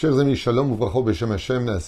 Chers 0.00 0.18
amis, 0.18 0.36
Shalom, 0.36 0.78
Beshem 1.04 1.30
Hashem. 1.30 1.78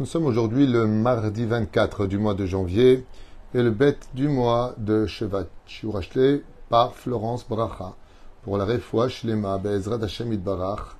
Nous 0.00 0.06
sommes 0.06 0.26
aujourd'hui 0.26 0.66
le 0.66 0.88
mardi 0.88 1.44
24 1.46 2.06
du 2.06 2.18
mois 2.18 2.34
de 2.34 2.44
janvier 2.44 3.06
et 3.54 3.62
le 3.62 3.70
bête 3.70 4.08
du 4.14 4.26
mois 4.26 4.74
de 4.78 5.06
Shevat 5.06 5.46
Shiurashle 5.64 6.42
par 6.68 6.96
Florence 6.96 7.46
Bracha 7.48 7.94
pour 8.42 8.58
la 8.58 8.64
refoua 8.64 9.08
Shlema 9.08 9.58
Be'ezrat 9.58 10.02
Hashem 10.02 10.32
Itbarach 10.32 10.96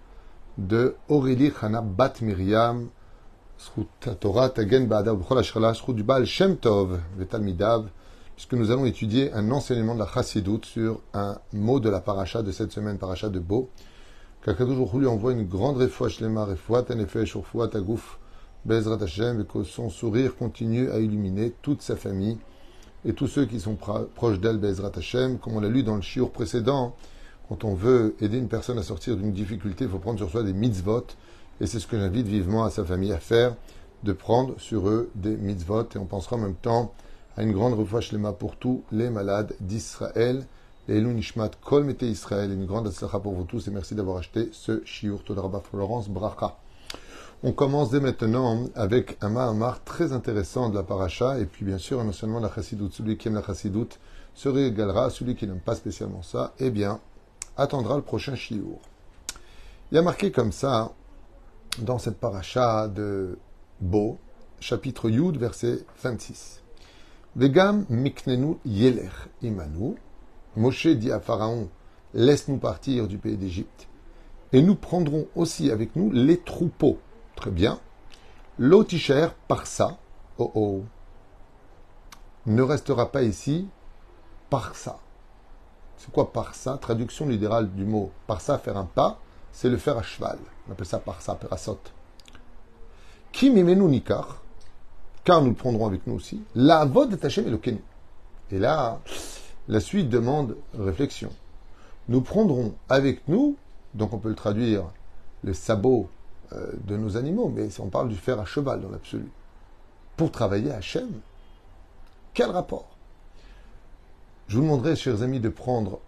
de 0.57 0.95
Aurélie 1.09 1.51
Chana 1.51 1.81
Bat 1.81 2.13
Miriam 2.23 2.91
Torah 4.21 4.51
Tagen 4.51 4.87
Ba'adav 4.87 5.17
B'chol 5.17 5.75
Zchut 5.75 5.95
du 5.95 6.05
Baal 6.05 6.27
Shem 6.27 6.59
Tov 6.59 7.01
Vetalmidav 7.19 7.89
puisque 8.37 8.55
nous 8.55 8.71
allons 8.71 8.85
étudier 8.85 9.33
un 9.33 9.51
enseignement 9.51 9.95
de 9.95 9.99
la 9.99 10.07
Chassidut 10.07 10.61
sur 10.63 11.01
un 11.13 11.39
mot 11.53 11.81
de 11.81 11.91
la 11.91 11.99
paracha 11.99 12.43
de 12.43 12.53
cette 12.53 12.71
semaine, 12.71 12.99
paracha 12.99 13.29
de 13.29 13.41
Beau 13.41 13.69
qu'Akadosh 14.43 14.93
lui 14.95 15.07
envoie 15.07 15.33
une 15.33 15.47
grande 15.47 15.77
refoua 15.77 16.09
shlema, 16.09 16.45
refoua 16.45 16.83
tanefesh, 16.83 17.37
refoua 17.37 17.69
tagouf, 17.69 18.19
Bezrat 18.65 19.03
Hashem, 19.03 19.41
et 19.41 19.45
que 19.45 19.65
son 19.65 19.89
sourire 19.89 20.37
continue 20.37 20.91
à 20.91 20.99
illuminer 20.99 21.53
toute 21.63 21.83
sa 21.83 21.97
famille 21.97 22.39
et 23.05 23.15
tous 23.15 23.27
ceux 23.27 23.47
qui 23.47 23.61
sont 23.61 23.77
proches 23.77 24.41
d'elle, 24.41 24.59
Bezrat 24.59 24.93
Hashem, 24.97 25.39
comme 25.39 25.57
on 25.57 25.61
l'a 25.61 25.69
lu 25.69 25.83
dans 25.83 25.97
le 25.97 26.03
shiur 26.03 26.31
précédent, 26.31 26.95
quand 27.49 27.65
on 27.65 27.75
veut 27.75 28.15
aider 28.21 28.39
une 28.39 28.49
personne 28.49 28.79
à 28.79 28.83
sortir 28.83 29.17
d'une 29.17 29.33
difficulté, 29.33 29.85
il 29.85 29.91
faut 29.91 29.99
prendre 29.99 30.19
sur 30.19 30.31
soi 30.31 30.43
des 30.43 30.53
mitzvot, 30.53 31.07
et 31.61 31.67
c'est 31.67 31.79
ce 31.79 31.87
que 31.87 31.99
j'invite 31.99 32.27
vivement 32.27 32.65
à 32.65 32.71
sa 32.71 32.85
famille 32.85 33.13
à 33.13 33.19
faire, 33.19 33.57
de 34.05 34.13
prendre 34.13 34.55
sur 34.59 34.89
eux 34.89 35.11
des 35.15 35.37
mitzvot, 35.37 35.85
et 35.95 35.99
on 35.99 36.07
pensera 36.07 36.37
en 36.37 36.41
même 36.41 36.55
temps 36.55 36.93
à 37.37 37.43
une 37.43 37.53
grande 37.53 37.75
refoua 37.75 38.01
shlema 38.01 38.33
pour 38.33 38.57
tous 38.57 38.83
les 38.93 39.11
malades 39.11 39.55
d'Israël, 39.61 40.45
Elou 40.91 41.13
Nishmat 41.13 41.53
Kol 41.63 41.85
Mete 41.85 42.03
Israël. 42.03 42.51
Une 42.51 42.67
grande 42.67 42.89
atzlacha 42.89 43.21
pour 43.21 43.33
vous 43.33 43.45
tous 43.45 43.69
et 43.69 43.71
merci 43.71 43.95
d'avoir 43.95 44.17
acheté 44.17 44.49
ce 44.51 44.83
shiur 44.85 45.23
Florence 45.63 46.09
Bracha. 46.09 46.57
On 47.45 47.53
commence 47.53 47.91
dès 47.91 48.01
maintenant 48.01 48.65
avec 48.75 49.17
un 49.21 49.29
Mahamar 49.29 49.85
très 49.85 50.13
intéressant 50.13 50.69
de 50.69 50.75
la 50.75 50.83
paracha 50.83 51.39
et 51.39 51.47
puis 51.47 51.65
bien 51.65 51.79
sûr 51.79 52.03
non 52.03 52.41
la 52.41 52.53
chassidoute. 52.53 52.93
Celui 52.93 53.17
qui 53.17 53.29
aime 53.29 53.35
la 53.35 53.43
chassidoute 53.45 54.01
se 54.35 54.49
régalera, 54.49 55.11
celui 55.11 55.37
qui 55.37 55.47
n'aime 55.47 55.61
pas 55.61 55.77
spécialement 55.77 56.23
ça, 56.23 56.55
eh 56.59 56.71
bien, 56.71 56.99
attendra 57.57 57.95
le 57.95 58.03
prochain 58.03 58.35
shiur. 58.35 58.81
Il 59.93 59.95
y 59.95 59.99
a 59.99 60.03
marqué 60.03 60.33
comme 60.33 60.51
ça 60.51 60.91
dans 61.79 61.99
cette 61.99 62.19
paracha 62.19 62.89
de 62.89 63.39
Bo, 63.81 64.19
chapitre 64.59 65.09
Yud, 65.09 65.37
verset 65.37 65.85
26. 66.03 66.63
Vegam 67.37 67.87
miknenu 67.89 68.57
yeler 68.65 69.13
imanu 69.41 69.95
Moshe 70.57 70.89
dit 70.89 71.13
à 71.13 71.21
Pharaon, 71.21 71.69
laisse-nous 72.15 72.59
partir 72.59 73.07
du 73.07 73.19
pays 73.19 73.37
d'Égypte, 73.37 73.89
et 74.53 74.63
nous 74.63 74.75
prendrons 74.75 75.27
aussi 75.37 75.71
avec 75.71 75.95
nous 75.97 76.11
les 76.11 76.39
troupeaux. 76.39 76.99
Très 77.37 77.51
bien. 77.51 77.79
L'Oticher, 78.59 79.29
par 79.49 79.67
ça, 79.67 79.99
oh 80.39 80.51
oh, 80.55 80.85
ne 82.47 82.63
restera 82.63 83.13
pas 83.13 83.23
ici 83.23 83.69
par 84.51 84.75
ça. 84.75 84.99
C'est 85.97 86.11
quoi 86.11 86.33
par 86.33 86.55
ça 86.55 86.79
Traduction 86.79 87.29
littérale 87.29 87.71
du 87.71 87.85
mot 87.85 88.11
par 88.27 88.41
ça, 88.41 88.59
faire 88.59 88.77
un 88.77 88.85
pas, 88.85 89.19
c'est 89.53 89.69
le 89.69 89.77
faire 89.77 89.99
à 89.99 90.03
cheval. 90.03 90.39
On 90.69 90.73
appelle 90.73 90.87
ça 90.87 90.99
par 90.99 91.23
ça, 91.23 91.35
perasot. 91.35 91.79
Mimenu 93.43 93.85
nikar, 93.85 94.43
car 95.25 95.41
nous 95.41 95.51
le 95.51 95.55
prendrons 95.55 95.87
avec 95.87 96.07
nous 96.07 96.15
aussi, 96.15 96.43
la 96.55 96.85
vod 96.85 97.13
est 97.13 97.39
et 97.39 97.43
le 97.43 97.61
Et 98.51 98.59
là, 98.59 99.01
la 99.71 99.79
suite 99.79 100.09
demande 100.09 100.57
réflexion. 100.77 101.31
Nous 102.09 102.23
prendrons 102.23 102.75
avec 102.89 103.27
nous, 103.29 103.57
donc 103.95 104.13
on 104.13 104.19
peut 104.19 104.29
le 104.29 104.35
traduire, 104.35 104.85
les 105.45 105.55
sabots 105.55 106.09
euh, 106.53 106.73
de 106.89 106.97
nos 106.97 107.17
animaux, 107.17 107.49
mais 107.55 107.69
on 107.79 107.87
parle 107.87 108.09
du 108.09 108.17
fer 108.17 108.41
à 108.41 108.45
cheval 108.45 108.81
dans 108.81 108.91
l'absolu, 108.91 109.29
pour 110.17 110.33
travailler 110.33 110.73
à 110.73 110.79
Hachem. 110.79 111.09
Quel 112.35 112.51
rapport? 112.51 112.89
Je 114.49 114.57
vous 114.57 114.65
demanderai, 114.65 114.97
chers 114.97 115.23
amis, 115.23 115.39
de 115.39 115.49
prendre 115.49 116.01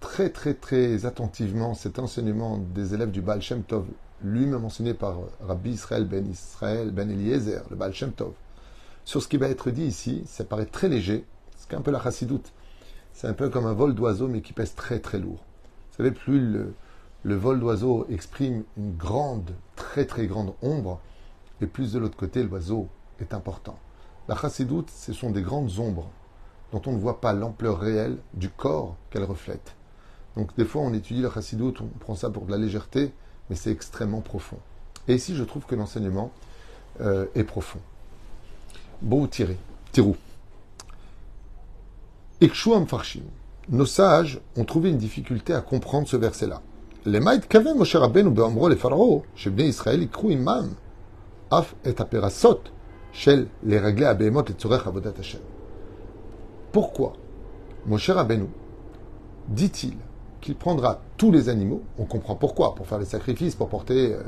très 0.00 0.28
très 0.30 0.54
très 0.54 1.06
attentivement 1.06 1.74
cet 1.74 2.00
enseignement 2.00 2.58
des 2.58 2.94
élèves 2.94 3.12
du 3.12 3.22
Baal 3.22 3.40
Shem 3.40 3.62
Tov, 3.62 3.86
lui-même 4.24 4.64
enseigné 4.64 4.92
par 4.92 5.18
Rabbi 5.40 5.70
Israël 5.70 6.04
ben 6.04 6.26
Israël 6.26 6.90
ben 6.90 7.08
Eliezer, 7.08 7.62
le 7.70 7.76
Baal 7.76 7.94
Shem 7.94 8.10
Tov. 8.10 8.32
Sur 9.04 9.22
ce 9.22 9.28
qui 9.28 9.36
va 9.36 9.46
être 9.46 9.70
dit 9.70 9.84
ici, 9.84 10.24
ça 10.26 10.42
paraît 10.42 10.66
très 10.66 10.88
léger, 10.88 11.24
c'est 11.56 11.74
un 11.74 11.80
peu 11.80 11.92
la 11.92 12.02
chassidoute. 12.02 12.52
C'est 13.14 13.28
un 13.28 13.32
peu 13.32 13.48
comme 13.48 13.66
un 13.66 13.72
vol 13.72 13.94
d'oiseau, 13.94 14.26
mais 14.26 14.42
qui 14.42 14.52
pèse 14.52 14.74
très 14.74 14.98
très 14.98 15.18
lourd. 15.18 15.38
Vous 15.90 15.96
savez, 15.96 16.10
plus 16.10 16.74
le, 17.22 17.36
vol 17.36 17.60
d'oiseau 17.60 18.06
exprime 18.10 18.64
une 18.76 18.96
grande, 18.96 19.52
très 19.76 20.04
très 20.04 20.26
grande 20.26 20.52
ombre, 20.62 21.00
et 21.60 21.66
plus 21.66 21.92
de 21.92 22.00
l'autre 22.00 22.16
côté, 22.16 22.42
l'oiseau 22.42 22.88
est 23.20 23.32
important. 23.32 23.78
La 24.26 24.34
chassidoute, 24.34 24.90
ce 24.90 25.12
sont 25.12 25.30
des 25.30 25.42
grandes 25.42 25.78
ombres 25.78 26.10
dont 26.72 26.82
on 26.86 26.92
ne 26.92 26.98
voit 26.98 27.20
pas 27.20 27.32
l'ampleur 27.32 27.78
réelle 27.78 28.18
du 28.34 28.48
corps 28.48 28.96
qu'elle 29.10 29.24
reflète. 29.24 29.76
Donc 30.36 30.56
des 30.56 30.64
fois, 30.64 30.82
on 30.82 30.92
étudie 30.92 31.22
la 31.22 31.30
chassidoute, 31.30 31.80
on 31.80 31.86
prend 32.00 32.16
ça 32.16 32.30
pour 32.30 32.46
de 32.46 32.50
la 32.50 32.58
légèreté, 32.58 33.12
mais 33.48 33.54
c'est 33.54 33.70
extrêmement 33.70 34.22
profond. 34.22 34.58
Et 35.06 35.14
ici, 35.14 35.36
je 35.36 35.44
trouve 35.44 35.66
que 35.66 35.76
l'enseignement 35.76 36.32
euh, 37.00 37.26
est 37.36 37.44
profond. 37.44 37.78
Beau 39.02 39.28
tiré, 39.28 39.56
tirou. 39.92 40.16
Nos 43.70 43.86
sages 43.86 44.40
ont 44.56 44.64
trouvé 44.64 44.90
une 44.90 44.98
difficulté 44.98 45.54
à 45.54 45.60
comprendre 45.60 46.06
ce 46.08 46.16
verset-là. 46.16 46.60
Les 47.06 47.20
maïd 47.20 47.46
kaven 47.46 47.76
Moshe 47.76 47.96
Rabbeinu 47.96 48.30
be'amro 48.30 48.68
le 48.68 48.76
pharaon, 48.76 49.22
shebnei 49.34 49.68
Israël 49.68 50.02
ikru 50.02 50.32
imam, 50.32 50.70
af 51.50 51.74
et 51.84 51.94
aperasot, 51.98 52.60
shel 53.12 53.46
les 53.62 53.78
réglés 53.78 54.06
à 54.06 54.14
behemot 54.14 54.44
et 54.48 54.52
tzorech 54.52 54.86
avodat 54.86 55.12
Hashem. 55.18 55.40
Pourquoi 56.72 57.14
Moshe 57.86 58.10
Rabbeinu 58.10 58.48
dit-il 59.48 59.96
qu'il 60.40 60.56
prendra 60.56 61.00
tous 61.16 61.30
les 61.30 61.48
animaux, 61.48 61.82
on 61.98 62.04
comprend 62.04 62.34
pourquoi, 62.34 62.74
pour 62.74 62.86
faire 62.86 62.98
les 62.98 63.04
sacrifices, 63.04 63.54
pour 63.54 63.68
porter 63.68 64.14
euh, 64.14 64.22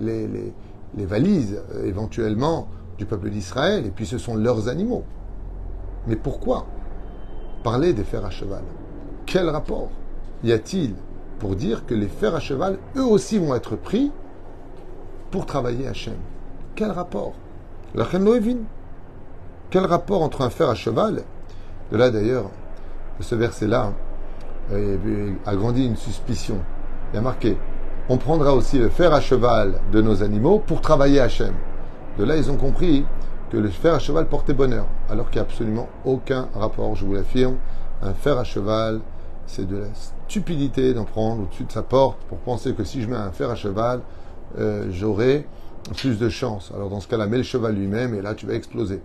les, 0.00 0.26
les, 0.28 0.52
les 0.96 1.06
valises 1.06 1.60
euh, 1.74 1.86
éventuellement 1.86 2.68
du 2.96 3.06
peuple 3.06 3.30
d'Israël, 3.30 3.86
et 3.86 3.90
puis 3.90 4.06
ce 4.06 4.18
sont 4.18 4.34
leurs 4.36 4.68
animaux. 4.68 5.04
Mais 6.06 6.16
pourquoi 6.16 6.66
parler 7.70 7.92
des 7.92 8.04
fers 8.04 8.24
à 8.24 8.30
cheval. 8.30 8.62
Quel 9.26 9.50
rapport 9.50 9.90
y 10.42 10.52
a-t-il 10.52 10.94
pour 11.38 11.54
dire 11.54 11.84
que 11.84 11.94
les 11.94 12.08
fers 12.08 12.34
à 12.34 12.40
cheval, 12.40 12.78
eux 12.96 13.04
aussi, 13.04 13.38
vont 13.38 13.54
être 13.54 13.76
pris 13.76 14.10
pour 15.30 15.44
travailler 15.44 15.86
Hachem? 15.86 16.16
Quel 16.74 16.90
rapport? 16.90 17.34
La 17.94 18.06
Quel 19.68 19.84
rapport 19.84 20.22
entre 20.22 20.40
un 20.40 20.48
fer 20.48 20.70
à 20.70 20.74
cheval? 20.74 21.24
De 21.92 21.98
là 21.98 22.10
d'ailleurs, 22.10 22.48
ce 23.20 23.34
verset-là 23.34 23.92
a 25.44 25.54
grandi 25.54 25.84
une 25.84 25.96
suspicion. 25.96 26.56
Il 27.12 27.18
a 27.18 27.20
marqué 27.20 27.58
on 28.08 28.16
prendra 28.16 28.54
aussi 28.54 28.78
le 28.78 28.88
fer 28.88 29.12
à 29.12 29.20
cheval 29.20 29.74
de 29.92 30.00
nos 30.00 30.22
animaux 30.22 30.58
pour 30.66 30.80
travailler 30.80 31.20
Hachem. 31.20 31.52
De 32.18 32.24
là, 32.24 32.38
ils 32.38 32.50
ont 32.50 32.56
compris 32.56 33.04
que 33.50 33.56
le 33.56 33.68
fer 33.68 33.94
à 33.94 33.98
cheval 33.98 34.28
portait 34.28 34.54
bonheur, 34.54 34.86
alors 35.08 35.30
qu'il 35.30 35.40
n'y 35.40 35.46
a 35.46 35.50
absolument 35.50 35.88
aucun 36.04 36.48
rapport, 36.54 36.94
je 36.94 37.04
vous 37.04 37.14
l'affirme. 37.14 37.56
Un 38.02 38.12
fer 38.12 38.38
à 38.38 38.44
cheval, 38.44 39.00
c'est 39.46 39.66
de 39.66 39.78
la 39.78 39.86
stupidité 39.94 40.94
d'en 40.94 41.04
prendre 41.04 41.42
au-dessus 41.42 41.64
de 41.64 41.72
sa 41.72 41.82
porte 41.82 42.18
pour 42.28 42.38
penser 42.38 42.74
que 42.74 42.84
si 42.84 43.02
je 43.02 43.08
mets 43.08 43.16
un 43.16 43.32
fer 43.32 43.50
à 43.50 43.54
cheval, 43.54 44.00
euh, 44.58 44.86
j'aurai 44.90 45.46
plus 45.96 46.18
de 46.18 46.28
chance. 46.28 46.70
Alors 46.74 46.90
dans 46.90 47.00
ce 47.00 47.08
cas-là, 47.08 47.26
mets 47.26 47.38
le 47.38 47.42
cheval 47.42 47.74
lui-même 47.74 48.14
et 48.14 48.22
là 48.22 48.34
tu 48.34 48.46
vas 48.46 48.54
exploser. 48.54 49.00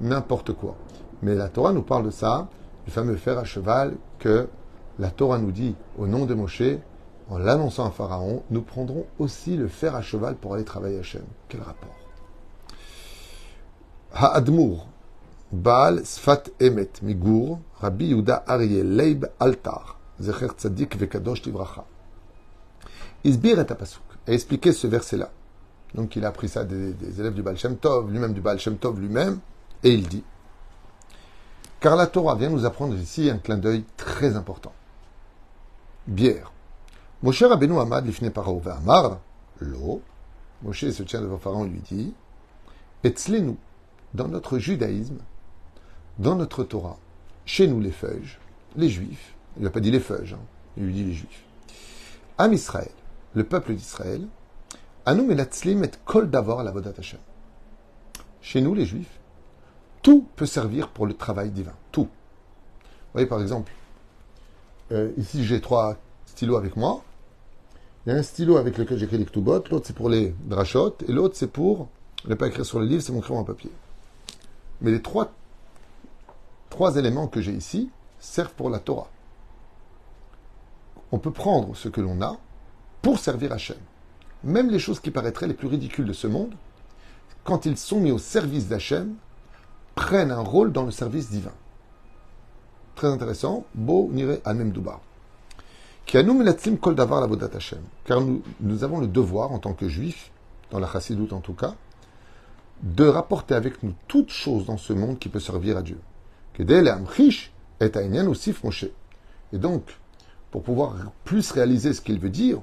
N'importe 0.00 0.52
quoi. 0.52 0.76
Mais 1.22 1.34
la 1.34 1.48
Torah 1.48 1.72
nous 1.72 1.82
parle 1.82 2.06
de 2.06 2.10
ça, 2.10 2.48
du 2.84 2.90
fameux 2.90 3.16
fer 3.16 3.38
à 3.38 3.44
cheval 3.44 3.94
que 4.18 4.48
la 4.98 5.10
Torah 5.10 5.38
nous 5.38 5.52
dit 5.52 5.74
au 5.98 6.06
nom 6.06 6.24
de 6.24 6.34
Moshe, 6.34 6.62
en 7.28 7.38
l'annonçant 7.38 7.86
à 7.86 7.90
Pharaon, 7.90 8.42
nous 8.50 8.62
prendrons 8.62 9.04
aussi 9.18 9.56
le 9.56 9.68
fer 9.68 9.94
à 9.94 10.02
cheval 10.02 10.36
pour 10.36 10.54
aller 10.54 10.64
travailler 10.64 10.96
à 10.96 11.00
Hachem. 11.00 11.24
Quel 11.48 11.60
rapport 11.60 12.05
Ha'admur, 14.18 14.86
Baal 15.52 16.06
Sfat 16.06 16.44
Emet, 16.58 17.02
Migur, 17.02 17.58
Rabbi 17.80 18.06
Yuda 18.06 18.44
Aryeh, 18.46 18.82
Leib 18.82 19.26
Altar, 19.38 19.98
Zecher 20.18 20.48
Tzadik 20.56 20.96
Vekadosh 20.96 21.44
Livracha. 21.44 21.84
Isbir 23.24 23.58
et 23.58 23.70
Apasuk 23.70 24.02
a 24.26 24.32
expliqué 24.32 24.72
ce 24.72 24.86
verset-là. 24.86 25.30
Donc 25.94 26.16
il 26.16 26.24
a 26.24 26.28
appris 26.28 26.48
ça 26.48 26.64
des, 26.64 26.94
élèves 27.20 27.34
du 27.34 27.42
Baal 27.42 27.58
Shem 27.58 27.76
Tov, 27.76 28.10
lui-même 28.10 28.32
du 28.32 28.40
Baal 28.40 28.58
Shem 28.58 28.78
Tov 28.78 28.98
lui-même, 28.98 29.38
et 29.82 29.90
il 29.90 30.08
dit 30.08 30.24
Car 31.80 31.96
la 31.96 32.06
Torah 32.06 32.36
vient 32.36 32.48
nous 32.48 32.64
apprendre 32.64 32.96
ici 32.96 33.28
un 33.28 33.38
clin 33.38 33.58
d'œil 33.58 33.84
très 33.98 34.34
important. 34.34 34.72
Bière. 36.06 36.52
Moshe 37.22 37.42
Rabbeinu 37.42 37.78
Amad 37.78 38.06
lifne 38.06 38.30
Paro 38.30 38.62
Amar, 38.66 39.18
l'eau. 39.60 40.00
Moshe 40.62 40.88
se 40.90 41.02
tient 41.02 41.20
devant 41.20 41.38
Pharaon 41.38 41.66
et 41.66 41.68
lui 41.68 41.80
dit 41.80 42.14
Etzlenu, 43.04 43.56
dans 44.16 44.28
notre 44.28 44.58
judaïsme, 44.58 45.18
dans 46.18 46.34
notre 46.34 46.64
Torah, 46.64 46.98
chez 47.44 47.68
nous 47.68 47.80
les 47.80 47.90
feuilles, 47.90 48.38
les 48.74 48.88
juifs, 48.88 49.34
il 49.56 49.62
n'a 49.62 49.70
pas 49.70 49.80
dit 49.80 49.90
les 49.90 50.00
feuilles, 50.00 50.32
hein, 50.32 50.40
il 50.76 50.86
lui 50.86 50.92
dit 50.94 51.04
les 51.04 51.12
juifs. 51.12 51.44
Am 52.38 52.52
Israël, 52.52 52.90
le 53.34 53.44
peuple 53.44 53.74
d'Israël, 53.74 54.26
Anu 55.04 55.22
melatzlim 55.22 55.84
et 55.84 55.90
kol 56.04 56.28
d'avor 56.28 56.64
la 56.64 56.72
Hashem. 56.98 57.20
Chez 58.42 58.60
nous, 58.60 58.74
les 58.74 58.84
juifs, 58.84 59.20
tout 60.02 60.26
peut 60.34 60.46
servir 60.46 60.88
pour 60.88 61.06
le 61.06 61.14
travail 61.14 61.50
divin. 61.50 61.74
Tout. 61.92 62.02
Vous 62.02 63.12
voyez, 63.12 63.28
par 63.28 63.40
exemple, 63.40 63.72
euh, 64.90 65.12
ici 65.16 65.44
j'ai 65.44 65.60
trois 65.60 65.96
stylos 66.26 66.56
avec 66.56 66.76
moi. 66.76 67.04
Il 68.04 68.12
y 68.12 68.16
a 68.16 68.18
un 68.18 68.22
stylo 68.22 68.56
avec 68.56 68.78
lequel 68.78 68.98
j'écris 68.98 69.18
les 69.18 69.24
ktubot, 69.24 69.62
l'autre 69.70 69.86
c'est 69.86 69.96
pour 69.96 70.08
les 70.08 70.34
drachot, 70.44 70.96
et 71.06 71.12
l'autre 71.12 71.36
c'est 71.36 71.50
pour 71.50 71.88
ne 72.26 72.34
pas 72.34 72.48
écrire 72.48 72.66
sur 72.66 72.80
le 72.80 72.86
livre, 72.86 73.02
c'est 73.02 73.12
mon 73.12 73.20
crayon 73.20 73.40
en 73.40 73.44
papier. 73.44 73.70
Mais 74.80 74.90
les 74.90 75.02
trois, 75.02 75.32
éléments 76.96 77.28
que 77.28 77.40
j'ai 77.40 77.52
ici 77.52 77.90
servent 78.18 78.52
pour 78.54 78.70
la 78.70 78.78
Torah. 78.78 79.08
On 81.12 81.18
peut 81.18 81.30
prendre 81.30 81.74
ce 81.76 81.88
que 81.88 82.00
l'on 82.00 82.20
a 82.20 82.36
pour 83.02 83.18
servir 83.18 83.52
Hachem. 83.52 83.78
Même 84.44 84.70
les 84.70 84.78
choses 84.78 85.00
qui 85.00 85.10
paraîtraient 85.10 85.46
les 85.46 85.54
plus 85.54 85.68
ridicules 85.68 86.04
de 86.04 86.12
ce 86.12 86.26
monde, 86.26 86.54
quand 87.44 87.64
ils 87.64 87.78
sont 87.78 88.00
mis 88.00 88.10
au 88.10 88.18
service 88.18 88.68
d'Hachem, 88.68 89.14
prennent 89.94 90.30
un 90.30 90.40
rôle 90.40 90.72
dans 90.72 90.84
le 90.84 90.90
service 90.90 91.30
divin. 91.30 91.54
Très 92.96 93.08
intéressant. 93.08 93.64
Beau 93.74 94.08
nire 94.12 94.38
anem 94.44 94.72
dubar. 94.72 95.00
Car 96.06 96.22
nous, 96.24 96.34
nous 98.60 98.84
avons 98.84 99.00
le 99.00 99.06
devoir, 99.08 99.52
en 99.52 99.58
tant 99.58 99.72
que 99.72 99.88
juifs, 99.88 100.30
dans 100.70 100.78
la 100.78 100.86
chassidoute 100.86 101.32
en 101.32 101.40
tout 101.40 101.54
cas, 101.54 101.74
de 102.82 103.06
rapporter 103.06 103.54
avec 103.54 103.82
nous 103.82 103.94
toute 104.08 104.30
chose 104.30 104.66
dans 104.66 104.76
ce 104.76 104.92
monde 104.92 105.18
qui 105.18 105.28
peut 105.28 105.40
servir 105.40 105.76
à 105.78 105.82
Dieu. 105.82 105.98
Et 109.52 109.58
donc, 109.58 109.98
pour 110.50 110.62
pouvoir 110.62 110.94
plus 111.24 111.50
réaliser 111.52 111.92
ce 111.92 112.00
qu'il 112.00 112.18
veut 112.18 112.30
dire, 112.30 112.60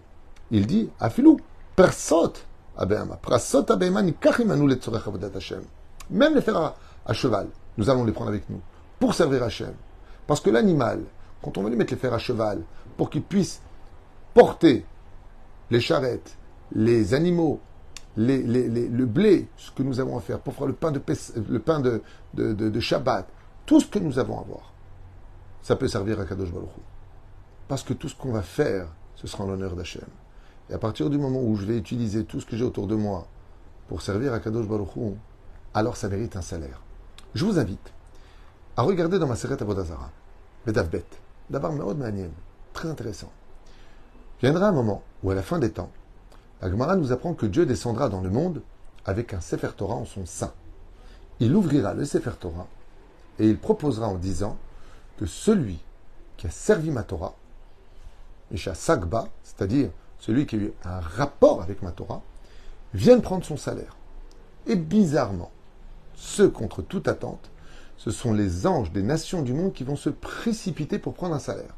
il 0.51 0.67
dit 0.67 0.89
Afilou, 0.99 1.39
persot, 1.75 2.33
même 6.09 6.35
les 6.35 6.41
fers 6.41 6.73
à, 7.05 7.13
cheval, 7.13 7.47
nous 7.77 7.89
allons 7.89 8.03
les 8.03 8.11
prendre 8.11 8.29
avec 8.29 8.49
nous 8.49 8.59
pour 8.99 9.13
servir 9.13 9.43
Hachem. 9.43 9.73
Parce 10.25 10.39
que 10.39 10.49
l'animal, 10.49 11.03
quand 11.41 11.57
on 11.57 11.63
veut 11.63 11.69
lui 11.69 11.77
mettre 11.77 11.93
les 11.93 11.99
fers 11.99 12.13
à 12.13 12.17
cheval 12.17 12.61
pour 12.97 13.09
qu'il 13.09 13.21
puisse 13.21 13.61
porter 14.33 14.85
les 15.69 15.81
charrettes, 15.81 16.35
les 16.73 17.13
animaux, 17.13 17.59
le 18.15 19.05
blé, 19.05 19.47
ce 19.57 19.71
que 19.71 19.83
nous 19.83 19.99
avons 19.99 20.17
à 20.17 20.21
faire, 20.21 20.39
pour 20.39 20.53
faire 20.53 20.67
le 20.67 20.73
pain 20.73 20.91
de, 20.91 21.01
le 21.49 21.59
pain 21.59 21.79
de, 21.79 22.79
Shabbat, 22.79 23.27
tout 23.65 23.79
ce 23.79 23.87
que 23.87 23.99
nous 23.99 24.19
avons 24.19 24.39
à 24.39 24.43
voir, 24.43 24.73
ça 25.61 25.75
peut 25.75 25.87
servir 25.87 26.19
à 26.19 26.25
Kadosh 26.25 26.51
Baruch 26.51 26.69
Parce 27.67 27.83
que 27.83 27.93
tout 27.93 28.09
ce 28.09 28.15
qu'on 28.15 28.31
va 28.31 28.41
faire, 28.41 28.87
ce 29.15 29.27
sera 29.27 29.45
en 29.45 29.47
l'honneur 29.47 29.75
d'Hachem. 29.75 30.03
Et 30.69 30.73
à 30.73 30.77
partir 30.77 31.09
du 31.09 31.17
moment 31.17 31.41
où 31.41 31.55
je 31.55 31.65
vais 31.65 31.77
utiliser 31.77 32.25
tout 32.25 32.39
ce 32.39 32.45
que 32.45 32.55
j'ai 32.55 32.63
autour 32.63 32.87
de 32.87 32.95
moi 32.95 33.27
pour 33.87 34.01
servir 34.01 34.33
à 34.33 34.39
Kadosh 34.39 34.67
Baruch 34.67 34.89
alors 35.73 35.97
ça 35.97 36.07
mérite 36.07 36.35
un 36.35 36.41
salaire. 36.41 36.81
Je 37.33 37.45
vous 37.45 37.57
invite 37.57 37.93
à 38.77 38.83
regarder 38.83 39.19
dans 39.19 39.27
ma 39.27 39.35
Seret 39.35 39.61
Avodazara, 39.61 40.11
Bedavbet, 40.65 41.05
d'abord 41.49 41.73
Meod 41.73 41.97
Manien, 41.97 42.29
très 42.73 42.89
intéressant. 42.89 43.31
Viendra 44.41 44.67
un 44.67 44.71
moment 44.71 45.03
où, 45.23 45.31
à 45.31 45.35
la 45.35 45.41
fin 45.41 45.57
des 45.57 45.71
temps, 45.71 45.91
la 46.63 46.69
Gemara 46.69 46.95
nous 46.95 47.11
apprend 47.11 47.33
que 47.33 47.45
Dieu 47.45 47.65
descendra 47.65 48.07
dans 48.07 48.21
le 48.21 48.29
monde 48.29 48.61
avec 49.03 49.33
un 49.33 49.41
Sefer 49.41 49.71
Torah 49.75 49.95
en 49.95 50.05
son 50.05 50.25
sein. 50.25 50.53
Il 51.41 51.53
ouvrira 51.53 51.93
le 51.93 52.05
Sefer 52.05 52.31
Torah 52.39 52.67
et 53.37 53.49
il 53.49 53.57
proposera 53.57 54.07
en 54.07 54.15
disant 54.15 54.57
que 55.17 55.25
celui 55.25 55.77
qui 56.37 56.47
a 56.47 56.49
servi 56.49 56.89
ma 56.89 57.03
Torah, 57.03 57.35
Isha 58.49 58.75
Sagba, 58.75 59.27
c'est-à-dire 59.43 59.89
celui 60.19 60.45
qui 60.45 60.55
a 60.55 60.59
eu 60.59 60.73
un 60.85 61.01
rapport 61.01 61.61
avec 61.61 61.81
ma 61.81 61.91
Torah, 61.91 62.21
vienne 62.93 63.21
prendre 63.21 63.43
son 63.43 63.57
salaire. 63.57 63.97
Et 64.65 64.77
bizarrement, 64.77 65.51
ceux 66.15 66.47
contre 66.47 66.81
toute 66.81 67.09
attente, 67.09 67.51
ce 67.97 68.09
sont 68.09 68.31
les 68.31 68.65
anges 68.67 68.93
des 68.93 69.03
nations 69.03 69.41
du 69.41 69.53
monde 69.53 69.73
qui 69.73 69.83
vont 69.83 69.97
se 69.97 70.09
précipiter 70.09 70.97
pour 70.97 71.13
prendre 71.13 71.35
un 71.35 71.39
salaire. 71.39 71.75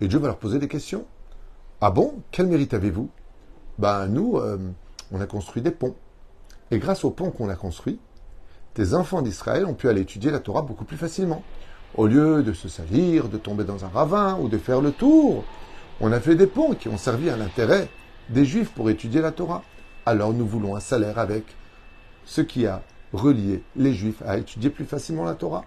Et 0.00 0.08
Dieu 0.08 0.18
va 0.18 0.26
leur 0.26 0.38
poser 0.38 0.58
des 0.58 0.66
questions. 0.66 1.04
Ah 1.80 1.92
bon? 1.92 2.22
Quel 2.32 2.48
mérite 2.48 2.74
avez-vous? 2.74 3.08
Ben 3.78 4.06
nous, 4.06 4.36
euh, 4.36 4.58
on 5.12 5.20
a 5.20 5.26
construit 5.26 5.62
des 5.62 5.70
ponts. 5.70 5.94
Et 6.70 6.78
grâce 6.78 7.04
aux 7.04 7.10
ponts 7.10 7.30
qu'on 7.30 7.48
a 7.48 7.56
construits, 7.56 7.98
tes 8.74 8.94
enfants 8.94 9.22
d'Israël 9.22 9.66
ont 9.66 9.74
pu 9.74 9.88
aller 9.88 10.00
étudier 10.00 10.30
la 10.30 10.40
Torah 10.40 10.62
beaucoup 10.62 10.84
plus 10.84 10.96
facilement. 10.96 11.42
Au 11.96 12.06
lieu 12.06 12.42
de 12.42 12.52
se 12.52 12.68
salir, 12.68 13.28
de 13.28 13.38
tomber 13.38 13.64
dans 13.64 13.84
un 13.84 13.88
ravin 13.88 14.38
ou 14.40 14.48
de 14.48 14.58
faire 14.58 14.80
le 14.80 14.90
tour, 14.90 15.44
on 16.00 16.10
a 16.10 16.18
fait 16.18 16.34
des 16.34 16.48
ponts 16.48 16.74
qui 16.74 16.88
ont 16.88 16.98
servi 16.98 17.30
à 17.30 17.36
l'intérêt 17.36 17.88
des 18.30 18.44
Juifs 18.44 18.72
pour 18.72 18.90
étudier 18.90 19.20
la 19.20 19.30
Torah. 19.30 19.62
Alors 20.06 20.32
nous 20.32 20.46
voulons 20.46 20.74
un 20.74 20.80
salaire 20.80 21.18
avec 21.18 21.44
ce 22.24 22.40
qui 22.40 22.66
a 22.66 22.82
relié 23.12 23.62
les 23.76 23.94
Juifs 23.94 24.22
à 24.26 24.38
étudier 24.38 24.70
plus 24.70 24.84
facilement 24.84 25.24
la 25.24 25.34
Torah. 25.34 25.64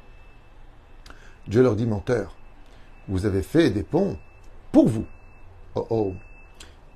Dieu 1.47 1.63
leur 1.63 1.77
dit 1.77 1.85
menteur, 1.85 2.35
vous 3.07 3.25
avez 3.25 3.41
fait 3.41 3.69
des 3.69 3.83
ponts 3.83 4.17
pour 4.73 4.89
vous. 4.89 5.05
Oh 5.75 5.87
oh, 5.89 6.13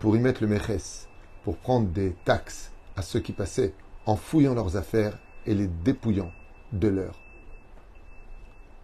pour 0.02 0.18
y 0.18 0.20
mettre 0.20 0.42
le 0.42 0.48
Mechès, 0.48 1.08
pour 1.44 1.58
prendre 1.58 1.88
des 1.88 2.14
taxes 2.26 2.72
à 2.98 3.04
ceux 3.04 3.20
qui 3.20 3.34
passaient 3.34 3.74
en 4.08 4.16
fouillant 4.16 4.56
leurs 4.56 4.76
affaires 4.76 5.18
et 5.46 5.54
les 5.54 5.68
dépouillant 5.68 6.32
de 6.74 6.88
leurs 6.88 7.20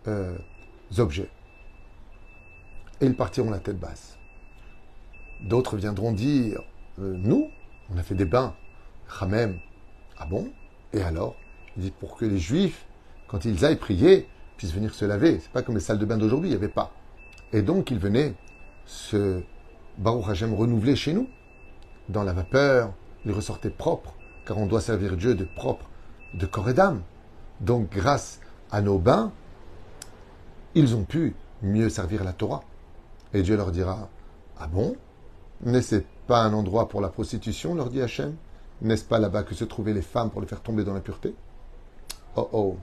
euh, 0.07 0.37
objets. 0.99 1.29
Et 3.01 3.07
ils 3.07 3.15
partiront 3.15 3.49
la 3.49 3.59
tête 3.59 3.79
basse. 3.79 4.17
D'autres 5.41 5.75
viendront 5.75 6.11
dire 6.11 6.61
euh, 6.99 7.15
Nous, 7.17 7.49
on 7.89 7.97
a 7.97 8.03
fait 8.03 8.15
des 8.15 8.25
bains. 8.25 8.55
Ramem. 9.07 9.59
Ah 10.17 10.27
bon? 10.27 10.51
Et 10.93 11.01
alors 11.01 11.35
Il 11.77 11.83
dit 11.83 11.91
Pour 11.91 12.15
que 12.15 12.25
les 12.25 12.37
Juifs, 12.37 12.85
quand 13.27 13.43
ils 13.43 13.65
aillent 13.65 13.75
prier, 13.75 14.27
puissent 14.55 14.73
venir 14.73 14.93
se 14.93 15.05
laver. 15.05 15.39
C'est 15.39 15.51
pas 15.51 15.63
comme 15.63 15.75
les 15.75 15.81
salles 15.81 15.99
de 15.99 16.05
bain 16.05 16.17
d'aujourd'hui, 16.17 16.49
il 16.49 16.53
n'y 16.53 16.57
avait 16.57 16.67
pas. 16.67 16.91
Et 17.53 17.63
donc, 17.63 17.89
ils 17.89 17.99
venaient 17.99 18.35
se 18.85 19.41
Baruch 19.97 20.29
Hashem 20.29 20.53
renouvelé 20.53 20.95
chez 20.95 21.13
nous. 21.13 21.27
Dans 22.09 22.23
la 22.23 22.33
vapeur, 22.33 22.93
il 23.25 23.31
ressortait 23.31 23.69
propre, 23.69 24.13
car 24.45 24.57
on 24.57 24.67
doit 24.67 24.81
servir 24.81 25.17
Dieu 25.17 25.35
de 25.35 25.43
propre, 25.43 25.89
de 26.33 26.45
corps 26.45 26.69
et 26.69 26.73
d'âme. 26.73 27.01
Donc, 27.59 27.89
grâce 27.89 28.39
à 28.71 28.81
nos 28.81 28.99
bains, 28.99 29.31
ils 30.75 30.95
ont 30.95 31.03
pu 31.03 31.35
mieux 31.63 31.89
servir 31.89 32.23
la 32.23 32.33
Torah. 32.33 32.63
Et 33.33 33.41
Dieu 33.41 33.57
leur 33.57 33.71
dira 33.71 34.07
Ah 34.59 34.67
bon? 34.67 34.95
N'est-ce 35.61 35.95
pas 36.27 36.43
un 36.43 36.53
endroit 36.53 36.87
pour 36.87 37.01
la 37.01 37.09
prostitution 37.09 37.73
leur 37.73 37.89
dit 37.89 38.01
Hachem. 38.01 38.35
N'est-ce 38.81 39.05
pas 39.05 39.17
là-bas 39.17 39.41
que 39.41 39.55
se 39.55 39.65
trouvaient 39.65 39.93
les 39.93 40.03
femmes 40.03 40.29
pour 40.29 40.41
les 40.41 40.47
faire 40.47 40.61
tomber 40.61 40.83
dans 40.83 40.93
la 40.93 40.99
pureté 40.99 41.33
Oh 42.35 42.47
oh 42.53 42.77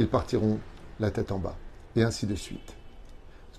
Ils 0.00 0.08
partiront 0.08 0.58
la 0.98 1.12
tête 1.12 1.30
en 1.30 1.38
bas. 1.38 1.54
Et 1.94 2.02
ainsi 2.02 2.26
de 2.26 2.34
suite 2.34 2.74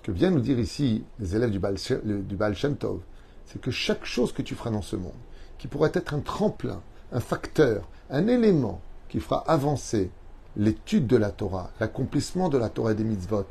que 0.04 0.12
viennent 0.12 0.34
nous 0.34 0.40
dire 0.40 0.60
ici 0.60 1.02
les 1.18 1.34
élèves 1.34 1.50
du 1.50 1.58
Baal, 1.58 1.76
c'est 1.78 3.60
que 3.60 3.70
chaque 3.70 4.04
chose 4.04 4.32
que 4.32 4.42
tu 4.42 4.54
feras 4.54 4.70
dans 4.70 4.82
ce 4.82 4.96
monde, 4.96 5.12
qui 5.58 5.66
pourrait 5.66 5.92
être 5.94 6.12
un 6.12 6.20
tremplin, 6.20 6.82
un 7.10 7.20
facteur, 7.20 7.88
un 8.10 8.28
élément 8.28 8.82
qui 9.08 9.18
fera 9.18 9.42
avancer 9.50 10.10
l'étude 10.56 11.06
de 11.06 11.16
la 11.16 11.30
Torah, 11.30 11.70
l'accomplissement 11.80 12.50
de 12.50 12.58
la 12.58 12.68
Torah 12.68 12.92
et 12.92 12.94
des 12.94 13.02
mitzvot, 13.02 13.46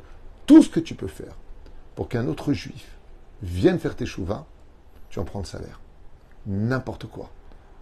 tout 0.46 0.62
ce 0.62 0.70
que 0.70 0.80
tu 0.80 0.94
peux 0.94 1.08
faire 1.08 1.34
pour 1.96 2.08
qu'un 2.08 2.28
autre 2.28 2.52
juif 2.52 2.98
vienne 3.42 3.80
faire 3.80 3.96
tes 3.96 4.06
chouvas, 4.06 4.46
tu 5.10 5.18
en 5.18 5.24
prends 5.24 5.40
le 5.40 5.44
salaire. 5.44 5.80
N'importe 6.46 7.06
quoi. 7.06 7.30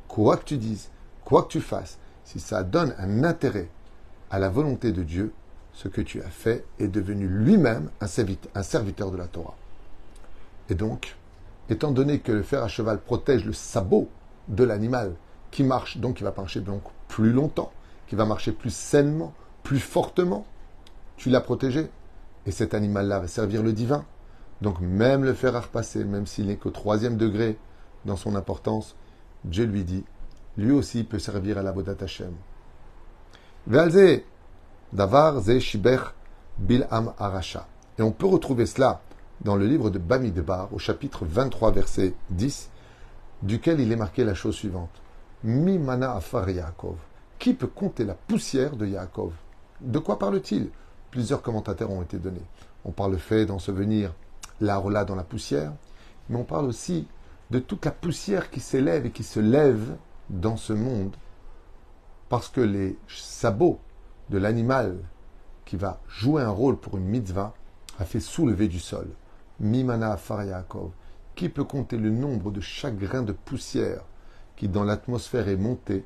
Quoi 0.08 0.38
que 0.38 0.44
tu 0.44 0.56
dises, 0.56 0.88
quoi 1.24 1.42
que 1.42 1.48
tu 1.48 1.60
fasses, 1.60 1.98
si 2.24 2.40
ça 2.40 2.62
donne 2.62 2.94
un 2.98 3.22
intérêt 3.22 3.68
à 4.30 4.38
la 4.38 4.48
volonté 4.48 4.92
de 4.92 5.02
Dieu, 5.02 5.34
ce 5.72 5.88
que 5.88 6.00
tu 6.00 6.22
as 6.22 6.30
fait 6.30 6.64
est 6.78 6.88
devenu 6.88 7.26
lui-même 7.26 7.90
un 8.00 8.06
serviteur 8.06 9.10
de 9.10 9.16
la 9.16 9.26
Torah. 9.26 9.56
Et 10.68 10.74
donc, 10.74 11.16
étant 11.68 11.90
donné 11.90 12.20
que 12.20 12.32
le 12.32 12.42
fer 12.42 12.62
à 12.62 12.68
cheval 12.68 13.00
protège 13.00 13.44
le 13.44 13.52
sabot 13.52 14.08
de 14.48 14.64
l'animal 14.64 15.14
qui 15.50 15.64
marche, 15.64 15.98
donc 15.98 16.16
qui 16.16 16.24
va 16.24 16.34
marcher 16.36 16.60
donc 16.60 16.82
plus 17.08 17.32
longtemps, 17.32 17.72
qui 18.06 18.16
va 18.16 18.24
marcher 18.24 18.52
plus 18.52 18.74
sainement, 18.74 19.32
plus 19.62 19.80
fortement, 19.80 20.46
tu 21.16 21.30
l'as 21.30 21.40
protégé. 21.40 21.90
Et 22.46 22.50
cet 22.50 22.74
animal-là 22.74 23.20
va 23.20 23.28
servir 23.28 23.62
le 23.62 23.72
divin. 23.72 24.04
Donc 24.60 24.80
même 24.80 25.24
le 25.24 25.34
fer 25.34 25.54
à 25.56 25.60
repasser, 25.60 26.04
même 26.04 26.26
s'il 26.26 26.46
n'est 26.46 26.56
qu'au 26.56 26.70
troisième 26.70 27.16
degré 27.16 27.56
dans 28.04 28.16
son 28.16 28.34
importance, 28.34 28.96
Dieu 29.44 29.64
lui 29.64 29.84
dit, 29.84 30.04
lui 30.56 30.72
aussi 30.72 31.04
peut 31.04 31.18
servir 31.18 31.58
à 31.58 31.62
la 31.62 31.72
Bodat 31.72 31.96
Hashem. 32.00 32.32
Davar 34.92 35.40
ze 35.40 35.58
shiber 35.58 36.12
bil'am 36.58 37.14
arasha. 37.18 37.66
Et 37.98 38.02
on 38.02 38.12
peut 38.12 38.26
retrouver 38.26 38.66
cela 38.66 39.00
dans 39.40 39.56
le 39.56 39.66
livre 39.66 39.88
de 39.88 39.98
Bamidbar, 39.98 40.68
au 40.72 40.78
chapitre 40.78 41.24
23, 41.24 41.70
verset 41.70 42.14
10, 42.28 42.68
duquel 43.42 43.80
il 43.80 43.90
est 43.90 43.96
marqué 43.96 44.22
la 44.22 44.34
chose 44.34 44.54
suivante. 44.54 45.00
Mi 45.44 45.78
mana 45.78 46.14
afar 46.14 46.50
Yaakov. 46.50 46.96
Qui 47.38 47.54
peut 47.54 47.68
compter 47.68 48.04
la 48.04 48.12
poussière 48.12 48.76
de 48.76 48.86
Yaakov? 48.86 49.32
De 49.80 49.98
quoi 49.98 50.18
parle-t-il? 50.18 50.68
Plusieurs 51.10 51.40
commentateurs 51.40 51.90
ont 51.90 52.02
été 52.02 52.18
donnés. 52.18 52.44
On 52.84 52.90
parle 52.90 53.12
le 53.12 53.18
fait 53.18 53.46
d'en 53.46 53.58
se 53.58 53.70
venir 53.70 54.12
la 54.60 54.78
dans 55.04 55.14
la 55.14 55.24
poussière, 55.24 55.72
mais 56.28 56.36
on 56.36 56.44
parle 56.44 56.66
aussi 56.66 57.08
de 57.50 57.58
toute 57.58 57.86
la 57.86 57.90
poussière 57.92 58.50
qui 58.50 58.60
s'élève 58.60 59.06
et 59.06 59.10
qui 59.10 59.24
se 59.24 59.40
lève 59.40 59.96
dans 60.28 60.58
ce 60.58 60.74
monde, 60.74 61.16
parce 62.28 62.48
que 62.48 62.60
les 62.60 62.98
sabots 63.08 63.80
de 64.32 64.38
l'animal 64.38 64.96
qui 65.66 65.76
va 65.76 66.00
jouer 66.08 66.42
un 66.42 66.50
rôle 66.50 66.78
pour 66.78 66.96
une 66.96 67.04
mitzvah 67.04 67.54
a 67.98 68.04
fait 68.04 68.18
soulever 68.18 68.66
du 68.66 68.80
sol. 68.80 69.06
Mimana 69.60 70.18
Yaakov. 70.28 70.90
Qui 71.34 71.48
peut 71.50 71.64
compter 71.64 71.98
le 71.98 72.10
nombre 72.10 72.50
de 72.50 72.60
chaque 72.60 72.96
grain 72.96 73.22
de 73.22 73.32
poussière 73.32 74.02
qui 74.56 74.68
dans 74.68 74.84
l'atmosphère 74.84 75.48
est 75.48 75.56
monté 75.56 76.04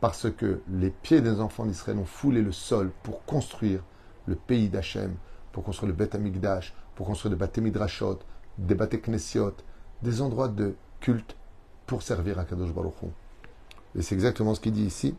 parce 0.00 0.30
que 0.30 0.60
les 0.68 0.90
pieds 0.90 1.20
des 1.20 1.40
enfants 1.40 1.64
d'Israël 1.64 1.98
ont 1.98 2.04
foulé 2.04 2.42
le 2.42 2.52
sol 2.52 2.90
pour 3.02 3.24
construire 3.24 3.82
le 4.26 4.34
pays 4.34 4.68
d'Hachem, 4.68 5.14
pour 5.52 5.62
construire 5.62 5.90
le 5.90 5.96
Beth 5.96 6.14
Amikdash, 6.14 6.74
pour 6.94 7.06
construire 7.06 7.30
des 7.30 7.38
Beth 7.38 7.58
Midrashot, 7.58 8.18
des 8.58 8.74
Beth 8.74 9.02
Knessiot, 9.02 9.54
des 10.02 10.22
endroits 10.22 10.48
de 10.48 10.74
culte 11.00 11.36
pour 11.86 12.02
servir 12.02 12.38
à 12.38 12.44
Kadosh 12.44 12.72
Baruch 12.72 12.94
Et 13.94 14.02
c'est 14.02 14.14
exactement 14.14 14.54
ce 14.54 14.60
qu'il 14.60 14.72
dit 14.72 14.84
ici. 14.84 15.14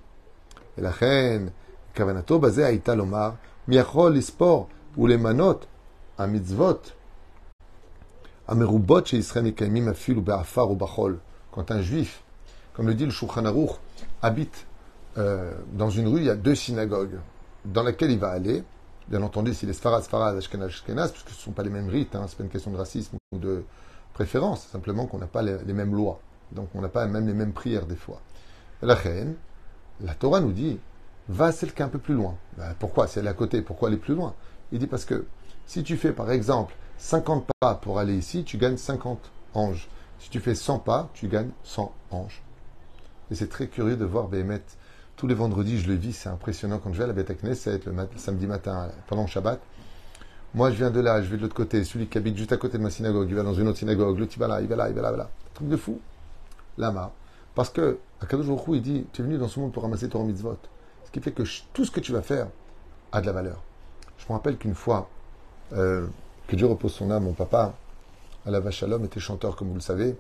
Et 0.78 0.82
la 0.82 0.92
reine, 0.92 1.52
Kavanato 1.94 2.40
basé 2.40 2.64
à 2.64 2.96
Lomar, 2.96 3.36
Miachol 3.68 4.18
ispor 4.18 4.68
ou 4.98 5.08
les 5.08 5.18
manot, 5.18 5.60
à 6.18 6.28
mitzvot, 6.28 6.82
amerubot 8.48 9.06
chez 9.06 9.18
Israël 9.18 9.46
Mikaimim 9.46 9.88
afil 9.88 10.18
ou 10.18 10.22
be'afar 10.22 10.70
ou 10.70 10.76
bachol. 10.76 11.20
Quand 11.52 11.72
un 11.72 11.82
juif, 11.82 12.24
comme 12.74 12.88
le 12.88 12.94
dit 12.94 13.06
le 13.06 13.12
Shulchan 13.12 13.46
Aruch, 13.46 13.72
habite 14.22 14.66
euh, 15.18 15.54
dans 15.74 15.90
une 15.90 16.08
rue, 16.08 16.20
il 16.20 16.26
y 16.26 16.30
a 16.30 16.36
deux 16.36 16.56
synagogues 16.56 17.20
dans 17.66 17.84
lesquelles 17.84 18.12
il 18.12 18.20
va 18.20 18.30
aller. 18.30 18.64
Bien 19.08 19.22
entendu, 19.24 19.54
s'il 19.54 19.70
est 19.70 19.74
Sfarad, 19.74 20.04
Sfarad, 20.04 20.38
Ashkenaz, 20.38 20.68
Ashkenaz, 20.68 21.12
puisque 21.12 21.30
ce 21.30 21.36
ne 21.36 21.42
sont 21.42 21.52
pas 21.52 21.64
les 21.64 21.70
mêmes 21.70 21.90
rites, 21.90 22.16
hein, 22.16 22.26
ce 22.28 22.34
n'est 22.34 22.38
pas 22.38 22.44
une 22.44 22.50
question 22.50 22.72
de 22.72 22.78
racisme 22.78 23.18
ou 23.34 23.38
de 23.38 23.64
préférence, 24.14 24.64
c'est 24.64 24.72
simplement 24.72 25.06
qu'on 25.06 25.18
n'a 25.18 25.28
pas 25.28 25.42
les, 25.42 25.74
mêmes 25.74 25.94
lois. 25.94 26.20
Donc 26.52 26.70
on 26.76 26.82
n'a 26.82 26.90
pas 26.90 27.06
même 27.08 27.28
les 27.28 27.34
mêmes 27.34 27.54
prières 27.54 27.86
des 27.86 27.96
fois. 27.96 28.22
La 28.82 28.96
reine, 28.96 29.36
la 30.02 30.14
Torah 30.14 30.40
nous 30.40 30.52
dit, 30.52 30.80
va 31.32 31.52
celle 31.52 31.74
qui 31.74 31.82
est 31.82 31.86
un 31.86 31.90
peu 31.90 32.00
plus 32.00 32.14
loin. 32.14 32.36
Ben, 32.58 32.74
pourquoi? 32.80 33.08
Si 33.08 33.20
elle 33.20 33.26
est 33.26 33.30
à 33.30 33.34
côté, 33.34 33.62
pourquoi 33.62 33.90
aller 33.90 33.98
plus 33.98 34.16
loin? 34.16 34.34
Il 34.72 34.80
dit 34.80 34.88
parce 34.88 35.06
que 35.06 35.26
si 35.66 35.84
tu 35.84 35.98
fais 35.98 36.12
par 36.12 36.32
exemple 36.32 36.74
50 36.98 37.48
pas 37.60 37.76
pour 37.76 38.00
aller 38.00 38.16
ici, 38.16 38.44
tu 38.44 38.58
gagnes 38.58 38.78
50 38.78 39.20
anges. 39.54 39.90
Si 40.20 40.30
tu 40.30 40.40
fais 40.40 40.56
100 40.56 40.80
pas, 40.80 41.10
tu 41.14 41.28
gagnes 41.28 41.52
100 41.64 41.92
anges. 42.12 42.42
Et 43.32 43.36
c'est 43.36 43.50
très 43.50 43.68
curieux 43.68 43.96
de 43.96 44.06
voir 44.06 44.28
Béhémet 44.28 44.62
tous 45.16 45.28
les 45.28 45.36
vendredis, 45.36 45.80
je 45.80 45.88
le 45.88 45.94
vis, 45.94 46.14
c'est 46.14 46.30
impressionnant 46.30 46.80
quand 46.80 46.92
je 46.94 46.98
vais 46.98 47.04
à 47.04 47.08
la 47.08 47.14
Beth 47.14 47.32
Knesset 47.44 47.82
le, 47.86 47.92
le, 47.92 48.08
samedi 48.18 48.48
matin, 48.48 48.90
pendant 49.06 49.22
le 49.22 49.28
Shabbat. 49.28 49.60
Moi, 50.56 50.72
je 50.72 50.78
viens 50.78 50.90
de 50.90 51.00
là, 51.00 51.22
je 51.22 51.30
vais 51.30 51.38
de 51.38 51.44
l'autre 51.44 51.54
côté. 51.54 51.84
Celui 51.84 52.08
qui 52.08 52.18
habite 52.18 52.36
juste 52.36 52.52
à 52.52 52.58
côté 52.58 52.78
de 52.78 52.84
ma 52.84 52.90
synagogue, 52.90 53.30
il 53.30 53.36
va 53.36 53.44
dans 53.44 53.54
une 53.54 53.68
autre 53.68 53.78
synagogue. 53.78 54.18
Il 54.20 54.40
va 54.40 54.48
là, 54.48 54.62
il 54.62 54.68
va 54.68 54.76
là, 54.76 54.90
il 54.90 54.96
va 54.96 55.02
là, 55.04 55.10
il 55.10 55.12
va 55.12 55.18
là. 55.18 55.30
Truc 55.54 55.70
de 55.70 55.78
fou. 55.78 56.00
Lama. 56.78 57.12
Parce 57.54 57.70
que, 57.70 58.00
à 58.20 58.26
Kadosh 58.26 58.48
il 58.74 58.82
dit 58.82 59.06
Tu 59.14 59.22
es 59.22 59.26
venu 59.26 59.38
dans 59.38 59.48
ce 59.48 59.60
monde 59.60 59.72
pour 59.72 59.84
ramasser 59.84 60.10
ton 60.10 60.24
mitzvot. 60.24 60.58
Qui 61.12 61.20
fait 61.20 61.32
que 61.32 61.44
tout 61.74 61.86
ce 61.86 61.92
que 61.92 62.00
tu 62.00 62.12
vas 62.12 62.22
faire 62.22 62.48
a 63.12 63.22
de 63.22 63.26
la 63.26 63.32
valeur. 63.34 63.62
Je 64.18 64.26
me 64.30 64.34
rappelle 64.34 64.58
qu'une 64.58 64.76
fois, 64.76 65.10
euh, 65.74 66.08
que 66.48 66.56
Dieu 66.56 66.68
repose 66.68 66.94
son 66.94 67.12
âme, 67.12 67.24
mon 67.24 67.34
papa, 67.34 67.74
à 68.46 68.52
la 68.52 68.60
Vachalom, 68.60 69.04
était 69.06 69.20
chanteur, 69.20 69.56
comme 69.56 69.70
vous 69.70 69.76
le 69.76 69.82
savez. 69.82 70.16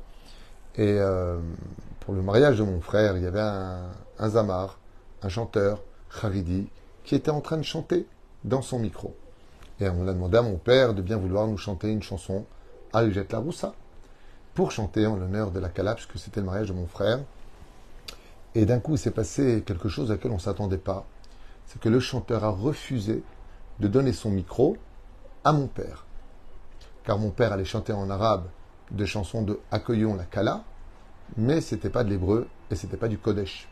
Et 0.75 0.97
euh, 0.99 1.39
pour 1.99 2.13
le 2.13 2.21
mariage 2.21 2.57
de 2.57 2.63
mon 2.63 2.81
frère, 2.81 3.17
il 3.17 3.23
y 3.23 3.27
avait 3.27 3.41
un, 3.41 3.91
zamar 4.29 4.79
un 5.21 5.29
chanteur, 5.29 5.81
Haridi, 6.21 6.67
qui 7.03 7.15
était 7.15 7.31
en 7.31 7.41
train 7.41 7.57
de 7.57 7.63
chanter 7.63 8.07
dans 8.43 8.61
son 8.61 8.79
micro. 8.79 9.15
Et 9.79 9.89
on 9.89 10.07
a 10.07 10.13
demandé 10.13 10.37
à 10.37 10.41
mon 10.41 10.57
père 10.57 10.93
de 10.93 11.01
bien 11.01 11.17
vouloir 11.17 11.47
nous 11.47 11.57
chanter 11.57 11.89
une 11.89 12.03
chanson, 12.03 12.45
Aljet 12.93 13.25
la 13.31 13.39
Roussa, 13.39 13.73
pour 14.53 14.71
chanter 14.71 15.05
en 15.07 15.15
l'honneur 15.15 15.51
de 15.51 15.59
la 15.59 15.69
Kala, 15.69 15.95
puisque 15.95 16.17
c'était 16.17 16.39
le 16.39 16.45
mariage 16.45 16.67
de 16.67 16.73
mon 16.73 16.87
frère. 16.87 17.19
Et 18.55 18.65
d'un 18.65 18.79
coup, 18.79 18.93
il 18.93 18.97
s'est 18.97 19.11
passé 19.11 19.63
quelque 19.65 19.89
chose 19.89 20.11
à 20.11 20.15
laquelle 20.15 20.31
on 20.31 20.35
ne 20.35 20.39
s'attendait 20.39 20.77
pas. 20.77 21.05
C'est 21.67 21.79
que 21.79 21.89
le 21.89 21.99
chanteur 21.99 22.43
a 22.43 22.49
refusé 22.49 23.23
de 23.79 23.87
donner 23.87 24.13
son 24.13 24.29
micro 24.29 24.77
à 25.43 25.53
mon 25.53 25.67
père. 25.67 26.05
Car 27.03 27.17
mon 27.17 27.31
père 27.31 27.53
allait 27.53 27.65
chanter 27.65 27.93
en 27.93 28.09
arabe 28.09 28.47
des 28.91 29.05
chansons 29.05 29.41
de 29.41 29.59
Accueillons 29.71 30.15
la 30.15 30.25
Kala, 30.25 30.63
mais 31.37 31.61
ce 31.61 31.75
n'était 31.75 31.89
pas 31.89 32.03
de 32.03 32.09
l'hébreu 32.09 32.47
et 32.69 32.75
ce 32.75 32.85
n'était 32.85 32.97
pas 32.97 33.07
du 33.07 33.17
Kodesh. 33.17 33.69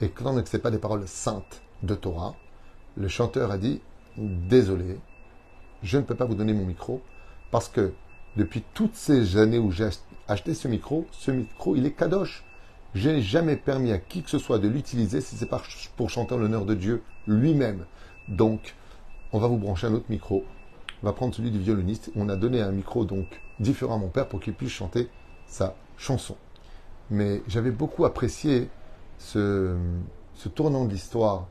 Et 0.00 0.10
quand 0.10 0.34
ce 0.46 0.56
n'est 0.56 0.62
pas 0.62 0.70
des 0.70 0.78
paroles 0.78 1.08
saintes 1.08 1.62
de 1.82 1.94
Torah, 1.94 2.34
le 2.96 3.08
chanteur 3.08 3.50
a 3.50 3.58
dit 3.58 3.80
Désolé, 4.16 4.98
je 5.82 5.96
ne 5.96 6.02
peux 6.02 6.14
pas 6.14 6.26
vous 6.26 6.34
donner 6.34 6.52
mon 6.52 6.66
micro 6.66 7.00
parce 7.50 7.68
que 7.68 7.92
depuis 8.36 8.62
toutes 8.74 8.94
ces 8.94 9.36
années 9.38 9.58
où 9.58 9.70
j'ai 9.70 9.88
acheté 10.28 10.54
ce 10.54 10.68
micro, 10.68 11.06
ce 11.10 11.30
micro, 11.30 11.74
il 11.74 11.86
est 11.86 11.92
kadosh. 11.92 12.44
Je 12.94 13.08
n'ai 13.08 13.22
jamais 13.22 13.56
permis 13.56 13.92
à 13.92 13.98
qui 13.98 14.22
que 14.22 14.30
ce 14.30 14.38
soit 14.38 14.58
de 14.58 14.68
l'utiliser 14.68 15.20
si 15.20 15.36
c'est 15.36 15.46
pas 15.46 15.62
pour 15.96 16.10
chanter 16.10 16.34
en 16.34 16.38
l'honneur 16.38 16.64
de 16.64 16.74
Dieu 16.74 17.02
lui-même. 17.26 17.84
Donc, 18.28 18.74
on 19.32 19.38
va 19.38 19.46
vous 19.46 19.58
brancher 19.58 19.86
un 19.86 19.94
autre 19.94 20.06
micro. 20.08 20.44
On 21.02 21.06
va 21.06 21.12
prendre 21.12 21.34
celui 21.34 21.52
du 21.52 21.60
violoniste. 21.60 22.10
On 22.16 22.28
a 22.28 22.36
donné 22.36 22.60
un 22.60 22.72
micro 22.72 23.04
donc 23.04 23.40
différent 23.60 23.94
à 23.94 23.98
mon 23.98 24.08
père 24.08 24.28
pour 24.28 24.40
qu'il 24.40 24.54
puisse 24.54 24.72
chanter 24.72 25.08
sa 25.46 25.76
chanson. 25.96 26.36
Mais 27.10 27.42
j'avais 27.46 27.70
beaucoup 27.70 28.04
apprécié 28.04 28.68
ce, 29.18 29.76
tournant 30.54 30.84
de 30.84 30.90
l'histoire 30.90 31.46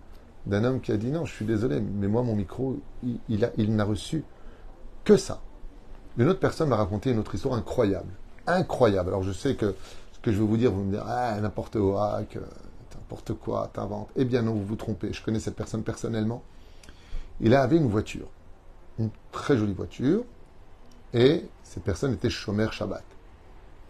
d'un 0.46 0.64
homme 0.64 0.82
qui 0.82 0.92
a 0.92 0.98
dit 0.98 1.12
non, 1.12 1.26
je 1.26 1.34
suis 1.34 1.46
désolé, 1.46 1.80
mais 1.80 2.08
moi 2.08 2.24
mon 2.24 2.36
micro, 2.36 2.80
il, 3.04 3.50
il 3.58 3.76
n'a 3.76 3.84
reçu 3.84 4.24
que 5.06 5.16
ça. 5.16 5.42
Une 6.18 6.28
autre 6.28 6.40
personne 6.40 6.70
m'a 6.70 6.76
raconté 6.76 7.12
une 7.12 7.20
autre 7.20 7.36
histoire 7.36 7.56
incroyable. 7.56 8.12
Incroyable. 8.46 9.10
Alors 9.10 9.24
je 9.24 9.32
sais 9.32 9.56
que 9.56 9.76
ce 10.20 10.26
que 10.26 10.32
je 10.34 10.38
vais 10.38 10.46
vous 10.46 10.58
dire, 10.58 10.72
vous 10.74 10.84
me 10.84 10.92
direz, 10.92 11.04
ah, 11.08 11.40
n'importe 11.40 11.80
quoi, 11.80 12.22
n'importe 12.94 13.34
quoi, 13.36 13.70
t'inventes. 13.72 14.10
Eh 14.18 14.26
bien 14.26 14.42
non, 14.42 14.54
vous 14.54 14.66
vous 14.66 14.76
trompez. 14.76 15.14
Je 15.14 15.24
connais 15.24 15.40
cette 15.40 15.56
personne 15.56 15.82
personnellement. 15.82 16.44
Il 17.40 17.56
avait 17.56 17.78
une 17.78 17.88
voiture, 17.88 18.28
une 19.00 19.12
très 19.32 19.58
jolie 19.58 19.74
voiture, 19.74 20.26
et 21.14 21.46
cette 21.64 21.84
personne 21.84 22.14
était 22.14 22.30
chômeur 22.30 22.74
Shabbat. 22.74 23.04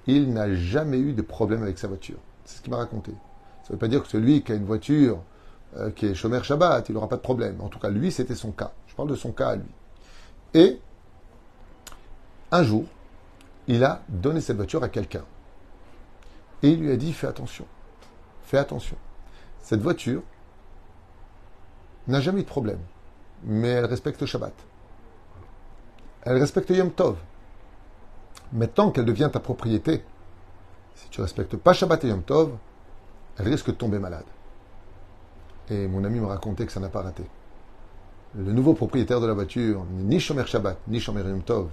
Il 0.06 0.32
n'a 0.32 0.54
jamais 0.54 1.00
eu 1.00 1.14
de 1.14 1.24
problème 1.24 1.64
avec 1.64 1.80
sa 1.80 1.88
voiture. 1.88 2.20
C'est 2.46 2.58
ce 2.58 2.62
qu'il 2.62 2.72
m'a 2.72 2.78
raconté. 2.78 3.12
Ça 3.64 3.70
ne 3.70 3.74
veut 3.74 3.80
pas 3.80 3.88
dire 3.88 4.04
que 4.04 4.08
celui 4.08 4.44
qui 4.44 4.52
a 4.52 4.56
une 4.56 4.66
voiture 4.66 5.24
euh, 5.78 5.90
qui 5.90 6.06
est 6.06 6.14
chômeur 6.14 6.44
Shabbat, 6.44 6.90
il 6.90 6.94
n'aura 6.94 7.10
pas 7.10 7.18
de 7.18 7.22
problème. 7.22 7.60
En 7.60 7.70
tout 7.70 7.80
cas, 7.80 7.90
lui, 7.90 8.12
c'était 8.12 8.36
son 8.36 8.52
cas. 8.52 8.72
Je 8.86 8.94
parle 8.94 9.10
de 9.10 9.16
son 9.16 9.32
cas 9.32 9.50
à 9.50 9.56
lui. 9.56 9.72
Et 10.54 10.80
un 12.52 12.62
jour, 12.62 12.86
il 13.68 13.84
a 13.84 14.04
donné 14.10 14.42
cette 14.42 14.58
voiture 14.58 14.84
à 14.84 14.90
quelqu'un. 14.90 15.26
Et 16.64 16.70
il 16.70 16.82
lui 16.82 16.92
a 16.92 16.98
dit, 16.98 17.14
fais 17.14 17.28
attention. 17.28 17.66
Fais 18.44 18.58
attention. 18.58 18.98
Cette 19.62 19.82
voiture 19.82 20.22
n'a 22.08 22.20
jamais 22.20 22.42
de 22.42 22.48
problème. 22.48 22.80
Mais 23.44 23.70
elle 23.70 23.86
respecte 23.86 24.26
Shabbat. 24.26 24.54
Elle 26.24 26.38
respecte 26.38 26.70
Yom 26.72 26.92
Tov. 26.92 27.18
Mais 28.52 28.68
tant 28.68 28.92
qu'elle 28.92 29.06
devient 29.06 29.30
ta 29.32 29.40
propriété, 29.40 30.04
si 30.96 31.08
tu 31.10 31.22
ne 31.22 31.26
respectes 31.26 31.56
pas 31.56 31.74
Shabbat 31.74 32.04
et 32.04 32.10
Yom 32.10 32.24
Tov, 32.24 32.58
elle 33.38 33.48
risque 33.48 33.68
de 33.68 33.72
tomber 33.72 34.00
malade. 34.00 34.26
Et 35.70 35.88
mon 35.88 36.04
ami 36.04 36.20
me 36.20 36.26
racontait 36.26 36.66
que 36.66 36.72
ça 36.72 36.80
n'a 36.80 36.90
pas 36.90 37.04
raté. 37.04 37.24
Le 38.36 38.52
nouveau 38.52 38.74
propriétaire 38.74 39.22
de 39.22 39.28
la 39.28 39.34
voiture 39.34 39.86
n'est 39.92 40.04
ni 40.04 40.20
Shomer 40.20 40.46
Shabbat, 40.46 40.78
ni 40.88 41.00
Shomer 41.00 41.22
Yom 41.22 41.44
Tov. 41.44 41.70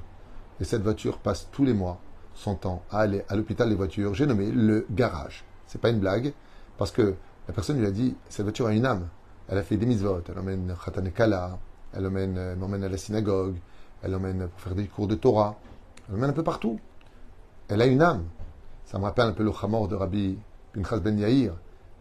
Et 0.61 0.65
cette 0.65 0.83
voiture 0.83 1.19
passe 1.19 1.49
tous 1.51 1.65
les 1.65 1.75
mois 1.75 1.99
son 2.37 2.55
temps 2.55 2.83
à 2.91 3.01
aller 3.01 3.25
à 3.29 3.35
l'hôpital 3.35 3.69
des 3.69 3.75
voitures. 3.75 4.15
J'ai 4.15 4.27
nommé 4.27 4.53
le 4.53 4.87
garage. 4.91 5.45
C'est 5.67 5.81
pas 5.81 5.89
une 5.89 5.99
blague, 5.99 6.33
parce 6.79 6.93
que 6.93 7.15
la 7.49 7.55
personne 7.55 7.79
lui 7.79 7.87
a 7.87 7.91
dit 7.91 8.15
cette 8.29 8.45
voiture 8.45 8.67
a 8.67 8.73
une 8.73 8.87
âme. 8.87 9.09
Elle 9.49 9.59
a 9.59 9.63
fait 9.63 9.77
des 9.77 9.87
mitzvot. 9.87 10.23
Elle 10.29 10.39
emmène 10.39 10.75
Khatanekala, 10.85 11.59
elle 11.93 12.07
emmène, 12.07 12.37
euh, 12.39 12.57
m'emmène 12.57 12.85
à 12.85 12.89
la 12.89 12.97
synagogue, 12.97 13.57
elle 14.03 14.15
emmène 14.15 14.49
pour 14.49 14.61
faire 14.61 14.75
des 14.75 14.87
cours 14.87 15.09
de 15.09 15.15
Torah, 15.15 15.57
elle 16.09 16.17
emmène 16.17 16.31
un 16.31 16.35
peu 16.35 16.45
partout. 16.45 16.79
Elle 17.69 17.83
a 17.83 17.87
une 17.87 18.03
âme. 18.03 18.25
Ça 18.85 18.99
me 18.99 19.05
rappelle 19.05 19.27
un 19.27 19.33
peu 19.33 19.43
le 19.43 19.53
Hamor 19.61 19.89
de 19.89 19.97
Rabbi 19.97 20.39
Pinchas 20.73 21.01
Ben 21.01 21.19
Yair, 21.19 21.55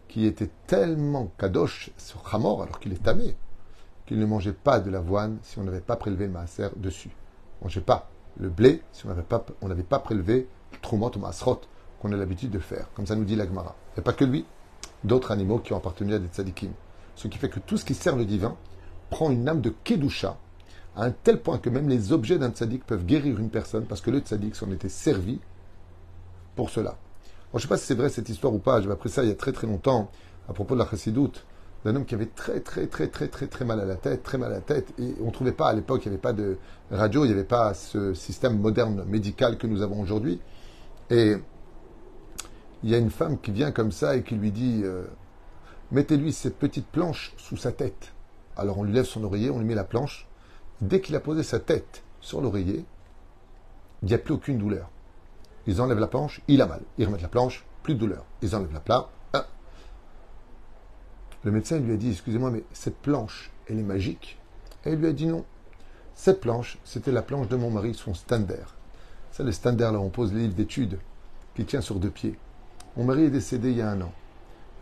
qui 0.06 0.26
était 0.26 0.50
tellement 0.66 1.32
kadosh 1.38 1.90
sur 1.96 2.22
Hamor, 2.32 2.62
alors 2.62 2.78
qu'il 2.78 2.92
est 2.92 3.02
tamé, 3.02 3.36
qu'il 4.04 4.20
ne 4.20 4.26
mangeait 4.26 4.52
pas 4.52 4.78
de 4.78 4.90
l'avoine 4.90 5.38
si 5.42 5.58
on 5.58 5.64
n'avait 5.64 5.80
pas 5.80 5.96
prélevé 5.96 6.26
le 6.26 6.32
maaser 6.32 6.68
dessus. 6.76 7.10
On 7.60 7.64
ne 7.64 7.68
mangeait 7.68 7.80
pas 7.80 8.10
le 8.38 8.48
blé 8.48 8.82
si 8.92 9.06
on 9.06 9.08
n'avait 9.08 9.22
pas, 9.22 9.44
on 9.62 9.68
pas 9.68 9.98
prélevé 9.98 10.48
masrot 11.18 11.60
qu'on 12.00 12.12
a 12.12 12.16
l'habitude 12.16 12.50
de 12.50 12.58
faire, 12.58 12.88
comme 12.94 13.06
ça 13.06 13.16
nous 13.16 13.24
dit 13.24 13.36
l'Agmara. 13.36 13.74
Et 13.96 14.00
pas 14.00 14.12
que 14.12 14.24
lui, 14.24 14.44
d'autres 15.04 15.32
animaux 15.32 15.58
qui 15.58 15.72
ont 15.72 15.78
appartenu 15.78 16.14
à 16.14 16.18
des 16.18 16.28
tzadikim. 16.28 16.70
Ce 17.14 17.28
qui 17.28 17.38
fait 17.38 17.48
que 17.48 17.60
tout 17.60 17.78
ce 17.78 17.84
qui 17.84 17.94
sert 17.94 18.16
le 18.16 18.24
divin 18.24 18.56
prend 19.10 19.30
une 19.30 19.48
âme 19.48 19.60
de 19.60 19.72
kedusha, 19.84 20.36
à 20.94 21.04
un 21.04 21.10
tel 21.10 21.40
point 21.40 21.58
que 21.58 21.70
même 21.70 21.88
les 21.88 22.12
objets 22.12 22.38
d'un 22.38 22.50
tzadik 22.50 22.84
peuvent 22.84 23.04
guérir 23.04 23.38
une 23.38 23.50
personne 23.50 23.86
parce 23.86 24.00
que 24.00 24.10
le 24.10 24.18
tzadik 24.18 24.54
s'en 24.54 24.70
était 24.70 24.88
servi 24.88 25.40
pour 26.54 26.70
cela 26.70 26.96
je 27.58 27.58
ne 27.58 27.62
sais 27.62 27.68
pas 27.68 27.78
si 27.78 27.86
c'est 27.86 27.94
vrai 27.94 28.08
cette 28.08 28.28
histoire 28.28 28.52
ou 28.52 28.58
pas. 28.58 28.80
J'avais 28.80 28.92
appris 28.92 29.10
ça 29.10 29.22
il 29.22 29.28
y 29.28 29.32
a 29.32 29.34
très 29.34 29.52
très 29.52 29.66
longtemps 29.66 30.10
à 30.48 30.52
propos 30.52 30.74
de 30.74 30.80
la 30.80 30.86
chassidoute 30.86 31.44
d'un 31.86 31.94
homme 31.94 32.04
qui 32.04 32.16
avait 32.16 32.26
très 32.26 32.58
très 32.58 32.88
très 32.88 33.06
très 33.06 33.28
très 33.28 33.46
très 33.46 33.64
mal 33.64 33.78
à 33.78 33.84
la 33.84 33.94
tête, 33.94 34.24
très 34.24 34.38
mal 34.38 34.50
à 34.50 34.56
la 34.56 34.60
tête. 34.60 34.92
Et 34.98 35.14
on 35.20 35.26
ne 35.26 35.30
trouvait 35.30 35.52
pas 35.52 35.68
à 35.68 35.72
l'époque, 35.72 36.04
il 36.04 36.08
n'y 36.08 36.14
avait 36.14 36.20
pas 36.20 36.32
de 36.32 36.58
radio, 36.90 37.24
il 37.24 37.28
n'y 37.28 37.32
avait 37.32 37.44
pas 37.44 37.74
ce 37.74 38.12
système 38.12 38.58
moderne 38.58 39.04
médical 39.06 39.56
que 39.56 39.68
nous 39.68 39.82
avons 39.82 40.00
aujourd'hui. 40.00 40.40
Et 41.10 41.36
il 42.82 42.90
y 42.90 42.94
a 42.94 42.98
une 42.98 43.10
femme 43.10 43.38
qui 43.38 43.52
vient 43.52 43.70
comme 43.70 43.92
ça 43.92 44.16
et 44.16 44.24
qui 44.24 44.34
lui 44.34 44.50
dit 44.50 44.80
euh, 44.82 45.04
Mettez-lui 45.92 46.32
cette 46.32 46.58
petite 46.58 46.88
planche 46.88 47.32
sous 47.36 47.56
sa 47.56 47.70
tête. 47.70 48.12
Alors 48.56 48.78
on 48.78 48.82
lui 48.82 48.92
lève 48.92 49.04
son 49.04 49.22
oreiller, 49.22 49.50
on 49.50 49.60
lui 49.60 49.66
met 49.66 49.76
la 49.76 49.84
planche. 49.84 50.26
Dès 50.80 51.00
qu'il 51.00 51.14
a 51.14 51.20
posé 51.20 51.44
sa 51.44 51.60
tête 51.60 52.02
sur 52.20 52.40
l'oreiller, 52.40 52.84
il 54.02 54.08
n'y 54.08 54.14
a 54.14 54.18
plus 54.18 54.34
aucune 54.34 54.58
douleur. 54.58 54.90
Ils 55.68 55.80
enlèvent 55.80 56.00
la 56.00 56.08
planche, 56.08 56.42
il 56.48 56.60
a 56.62 56.66
mal. 56.66 56.80
Ils 56.98 57.06
remettent 57.06 57.22
la 57.22 57.28
planche, 57.28 57.64
plus 57.84 57.94
de 57.94 58.00
douleur. 58.00 58.24
Ils 58.42 58.56
enlèvent 58.56 58.74
la 58.74 58.80
planche. 58.80 59.06
Le 61.46 61.52
médecin 61.52 61.78
lui 61.78 61.92
a 61.92 61.96
dit 61.96 62.10
Excusez-moi, 62.10 62.50
mais 62.50 62.64
cette 62.72 62.96
planche, 62.96 63.52
elle 63.68 63.78
est 63.78 63.84
magique 63.84 64.36
Et 64.84 64.94
il 64.94 64.98
lui 64.98 65.06
a 65.06 65.12
dit 65.12 65.26
non. 65.26 65.44
Cette 66.16 66.40
planche, 66.40 66.76
c'était 66.82 67.12
la 67.12 67.22
planche 67.22 67.46
de 67.46 67.54
mon 67.54 67.70
mari, 67.70 67.94
son 67.94 68.14
stander. 68.14 68.64
C'est 69.30 69.44
le 69.44 69.52
stander, 69.52 69.90
là, 69.92 70.00
on 70.00 70.08
pose 70.08 70.32
les 70.32 70.40
livres 70.40 70.56
d'études, 70.56 70.98
qui 71.54 71.64
tient 71.64 71.80
sur 71.80 72.00
deux 72.00 72.10
pieds. 72.10 72.36
Mon 72.96 73.04
mari 73.04 73.26
est 73.26 73.30
décédé 73.30 73.70
il 73.70 73.76
y 73.76 73.80
a 73.80 73.88
un 73.88 74.00
an. 74.00 74.12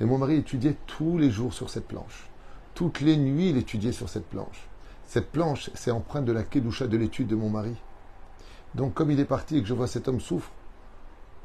Et 0.00 0.06
mon 0.06 0.16
mari 0.16 0.37
étudiait 0.37 0.78
tous 0.87 1.18
les 1.18 1.30
jours 1.30 1.52
sur 1.52 1.68
cette 1.68 1.87
planche. 1.87 2.30
Toutes 2.73 3.02
les 3.02 3.18
nuits, 3.18 3.50
il 3.50 3.59
étudiait 3.59 3.92
sur 3.92 4.09
cette 4.09 4.26
planche. 4.26 4.66
Cette 5.06 5.33
planche, 5.33 5.68
c'est 5.75 5.90
empreinte 5.90 6.25
de 6.25 6.33
la 6.33 6.44
kedusha 6.44 6.87
de 6.87 6.97
l'étude 6.97 7.28
de 7.28 7.37
mon 7.37 7.50
mari. 7.50 7.76
Donc, 8.75 8.94
comme 8.94 9.11
il 9.11 9.21
est 9.21 9.26
parti 9.26 9.59
et 9.59 9.61
que 9.61 9.68
je 9.68 9.75
vois 9.75 9.87
cet 9.87 10.09
homme 10.09 10.21
souffre, 10.21 10.50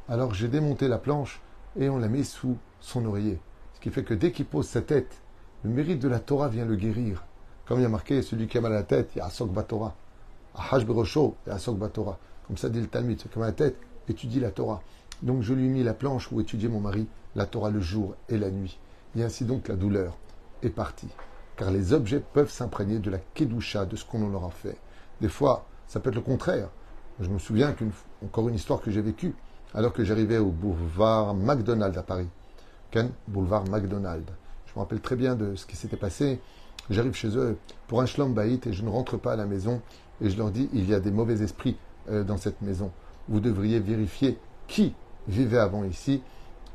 alors 0.08 0.32
j'ai 0.32 0.48
démonté 0.48 0.88
la 0.88 0.96
planche 0.96 1.42
et 1.78 1.90
on 1.90 1.98
l'a 1.98 2.08
mis 2.08 2.24
sous 2.24 2.56
son 2.80 3.04
oreiller. 3.04 3.38
Ce 3.80 3.84
qui 3.84 3.90
fait 3.90 4.04
que 4.04 4.12
dès 4.12 4.30
qu'il 4.30 4.44
pose 4.44 4.68
sa 4.68 4.82
tête, 4.82 5.22
le 5.64 5.70
mérite 5.70 6.00
de 6.00 6.08
la 6.08 6.18
Torah 6.18 6.48
vient 6.48 6.66
le 6.66 6.76
guérir. 6.76 7.24
Comme 7.64 7.78
il 7.78 7.82
y 7.82 7.86
a 7.86 7.88
marqué, 7.88 8.20
celui 8.20 8.46
qui 8.46 8.58
a 8.58 8.60
mal 8.60 8.72
à 8.72 8.74
la 8.74 8.82
tête, 8.82 9.12
il 9.14 9.20
y 9.20 9.20
a 9.22 9.24
Asok 9.24 9.48
Batora. 9.48 9.94
Ahash 10.54 10.84
Berosho, 10.84 11.34
il 11.46 11.48
y 11.48 11.52
a 11.52 11.54
Asok 11.54 11.78
Batora. 11.78 12.18
Comme 12.46 12.58
ça 12.58 12.68
dit 12.68 12.78
le 12.78 12.88
Talmud, 12.88 13.18
celui 13.18 13.30
qui 13.30 13.38
a 13.38 13.40
mal 13.40 13.48
à 13.48 13.52
la 13.52 13.56
tête, 13.56 13.78
étudie 14.06 14.38
la 14.38 14.50
Torah. 14.50 14.82
Donc 15.22 15.40
je 15.40 15.54
lui 15.54 15.64
ai 15.64 15.68
mis 15.70 15.82
la 15.82 15.94
planche 15.94 16.30
où 16.30 16.42
étudiait 16.42 16.68
mon 16.68 16.80
mari, 16.80 17.06
la 17.34 17.46
Torah 17.46 17.70
le 17.70 17.80
jour 17.80 18.16
et 18.28 18.36
la 18.36 18.50
nuit. 18.50 18.78
Et 19.16 19.22
ainsi 19.22 19.46
donc 19.46 19.68
la 19.68 19.76
douleur 19.76 20.18
est 20.62 20.68
partie. 20.68 21.08
Car 21.56 21.70
les 21.70 21.94
objets 21.94 22.20
peuvent 22.20 22.50
s'imprégner 22.50 22.98
de 22.98 23.08
la 23.08 23.18
kedusha, 23.32 23.86
de 23.86 23.96
ce 23.96 24.04
qu'on 24.04 24.28
leur 24.28 24.44
a 24.44 24.50
fait. 24.50 24.76
Des 25.22 25.30
fois, 25.30 25.64
ça 25.86 26.00
peut 26.00 26.10
être 26.10 26.16
le 26.16 26.20
contraire. 26.20 26.68
Je 27.18 27.30
me 27.30 27.38
souviens 27.38 27.74
encore 28.22 28.46
une 28.50 28.56
histoire 28.56 28.82
que 28.82 28.90
j'ai 28.90 29.00
vécue, 29.00 29.34
alors 29.72 29.94
que 29.94 30.04
j'arrivais 30.04 30.36
au 30.36 30.50
boulevard 30.50 31.32
McDonald's 31.34 31.96
à 31.96 32.02
Paris. 32.02 32.28
Ken, 32.90 33.10
boulevard 33.28 33.68
McDonald's. 33.68 34.32
Je 34.66 34.72
me 34.74 34.80
rappelle 34.80 35.00
très 35.00 35.16
bien 35.16 35.34
de 35.34 35.54
ce 35.54 35.66
qui 35.66 35.76
s'était 35.76 35.96
passé. 35.96 36.40
J'arrive 36.90 37.14
chez 37.14 37.36
eux 37.36 37.56
pour 37.86 38.00
un 38.00 38.06
shlom 38.06 38.36
et 38.38 38.72
je 38.72 38.82
ne 38.82 38.88
rentre 38.88 39.16
pas 39.16 39.32
à 39.34 39.36
la 39.36 39.46
maison 39.46 39.80
et 40.20 40.28
je 40.28 40.36
leur 40.36 40.50
dis 40.50 40.68
il 40.72 40.88
y 40.88 40.94
a 40.94 41.00
des 41.00 41.10
mauvais 41.10 41.42
esprits 41.42 41.76
euh, 42.10 42.24
dans 42.24 42.36
cette 42.36 42.62
maison. 42.62 42.90
Vous 43.28 43.40
devriez 43.40 43.78
vérifier 43.78 44.38
qui 44.66 44.94
vivait 45.28 45.58
avant 45.58 45.84
ici 45.84 46.22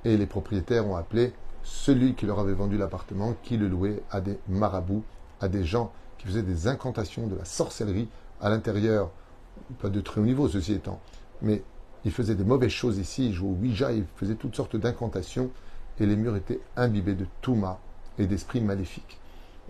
et 0.05 0.15
les 0.15 0.25
propriétaires 0.25 0.87
ont 0.87 0.95
appelé 0.95 1.33
celui 1.63 2.13
qui 2.13 2.25
leur 2.25 2.39
avait 2.39 2.53
vendu 2.53 2.77
l'appartement, 2.77 3.35
qui 3.43 3.57
le 3.57 3.67
louait 3.67 4.03
à 4.11 4.21
des 4.21 4.37
marabouts, 4.47 5.03
à 5.41 5.49
des 5.49 5.65
gens 5.65 5.91
qui 6.17 6.27
faisaient 6.27 6.43
des 6.43 6.67
incantations, 6.67 7.27
de 7.27 7.35
la 7.35 7.45
sorcellerie 7.45 8.07
à 8.39 8.49
l'intérieur, 8.49 9.09
pas 9.81 9.89
de 9.89 9.99
très 9.99 10.21
haut 10.21 10.25
niveau 10.25 10.47
ceci 10.47 10.73
étant, 10.73 10.99
mais 11.41 11.63
ils 12.05 12.11
faisaient 12.11 12.35
des 12.35 12.43
mauvaises 12.43 12.69
choses 12.69 12.99
ici, 12.99 13.27
ils 13.27 13.33
jouaient 13.33 13.49
au 13.49 13.53
Ouija, 13.53 13.91
ils 13.91 14.05
faisaient 14.15 14.35
toutes 14.35 14.55
sortes 14.55 14.75
d'incantations, 14.75 15.49
et 15.99 16.05
les 16.05 16.15
murs 16.15 16.35
étaient 16.35 16.59
imbibés 16.75 17.15
de 17.15 17.25
Touma 17.41 17.79
et 18.17 18.25
d'esprits 18.27 18.61
maléfiques. 18.61 19.19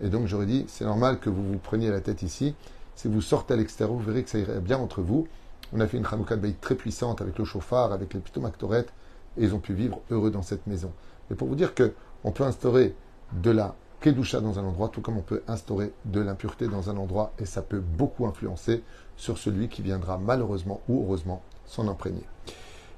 Et 0.02 0.08
donc 0.08 0.26
j'aurais 0.26 0.46
dit, 0.46 0.64
c'est 0.68 0.84
normal 0.84 1.18
que 1.18 1.30
vous 1.30 1.42
vous 1.42 1.58
preniez 1.58 1.90
la 1.90 2.00
tête 2.00 2.22
ici, 2.22 2.54
si 2.96 3.08
vous 3.08 3.20
sortez 3.20 3.52
à 3.52 3.56
l'extérieur, 3.58 3.94
vous 3.94 4.02
verrez 4.02 4.22
que 4.22 4.30
ça 4.30 4.38
irait 4.38 4.60
bien 4.60 4.78
entre 4.78 5.02
vous. 5.02 5.28
On 5.74 5.80
a 5.80 5.86
fait 5.86 5.98
une 5.98 6.06
Hanouka 6.10 6.36
de 6.36 6.50
très 6.60 6.74
puissante 6.74 7.20
avec 7.20 7.38
le 7.38 7.44
chauffard, 7.44 7.92
avec 7.92 8.14
les 8.14 8.20
pitomactorettes, 8.20 8.92
et 9.36 9.44
ils 9.44 9.54
ont 9.54 9.58
pu 9.58 9.74
vivre 9.74 10.00
heureux 10.10 10.30
dans 10.30 10.40
cette 10.40 10.66
maison. 10.66 10.90
Et 11.30 11.34
pour 11.34 11.46
vous 11.46 11.56
dire 11.56 11.74
que 11.74 11.92
on 12.24 12.32
peut 12.32 12.44
instaurer 12.44 12.94
de 13.32 13.50
la 13.50 13.74
kedusha 14.00 14.40
dans 14.40 14.58
un 14.58 14.64
endroit, 14.64 14.88
tout 14.88 15.02
comme 15.02 15.18
on 15.18 15.22
peut 15.22 15.42
instaurer 15.46 15.92
de 16.06 16.20
l'impureté 16.20 16.68
dans 16.68 16.88
un 16.88 16.96
endroit, 16.96 17.32
et 17.38 17.44
ça 17.44 17.60
peut 17.60 17.80
beaucoup 17.80 18.26
influencer 18.26 18.82
sur 19.18 19.36
celui 19.36 19.68
qui 19.68 19.82
viendra 19.82 20.16
malheureusement 20.16 20.80
ou 20.88 21.02
heureusement 21.04 21.42
s'en 21.66 21.88
imprégner. 21.88 22.24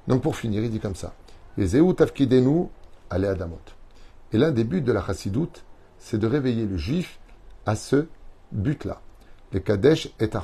Donc 0.07 0.21
pour 0.21 0.37
finir, 0.37 0.63
il 0.63 0.71
dit 0.71 0.79
comme 0.79 0.95
ça. 0.95 1.13
Les 1.57 1.77
Tafkidenu 1.93 2.67
ale 3.09 3.25
Adamot. 3.25 3.59
Et 4.31 4.37
l'un 4.37 4.51
des 4.51 4.63
buts 4.63 4.81
de 4.81 4.91
la 4.91 5.01
chassidoute, 5.01 5.63
c'est 5.97 6.17
de 6.17 6.27
réveiller 6.27 6.65
le 6.65 6.77
juif 6.77 7.19
à 7.65 7.75
ce 7.75 8.07
but-là. 8.51 9.01
Le 9.51 9.59
Kadesh 9.59 10.09
est 10.19 10.35
à 10.35 10.43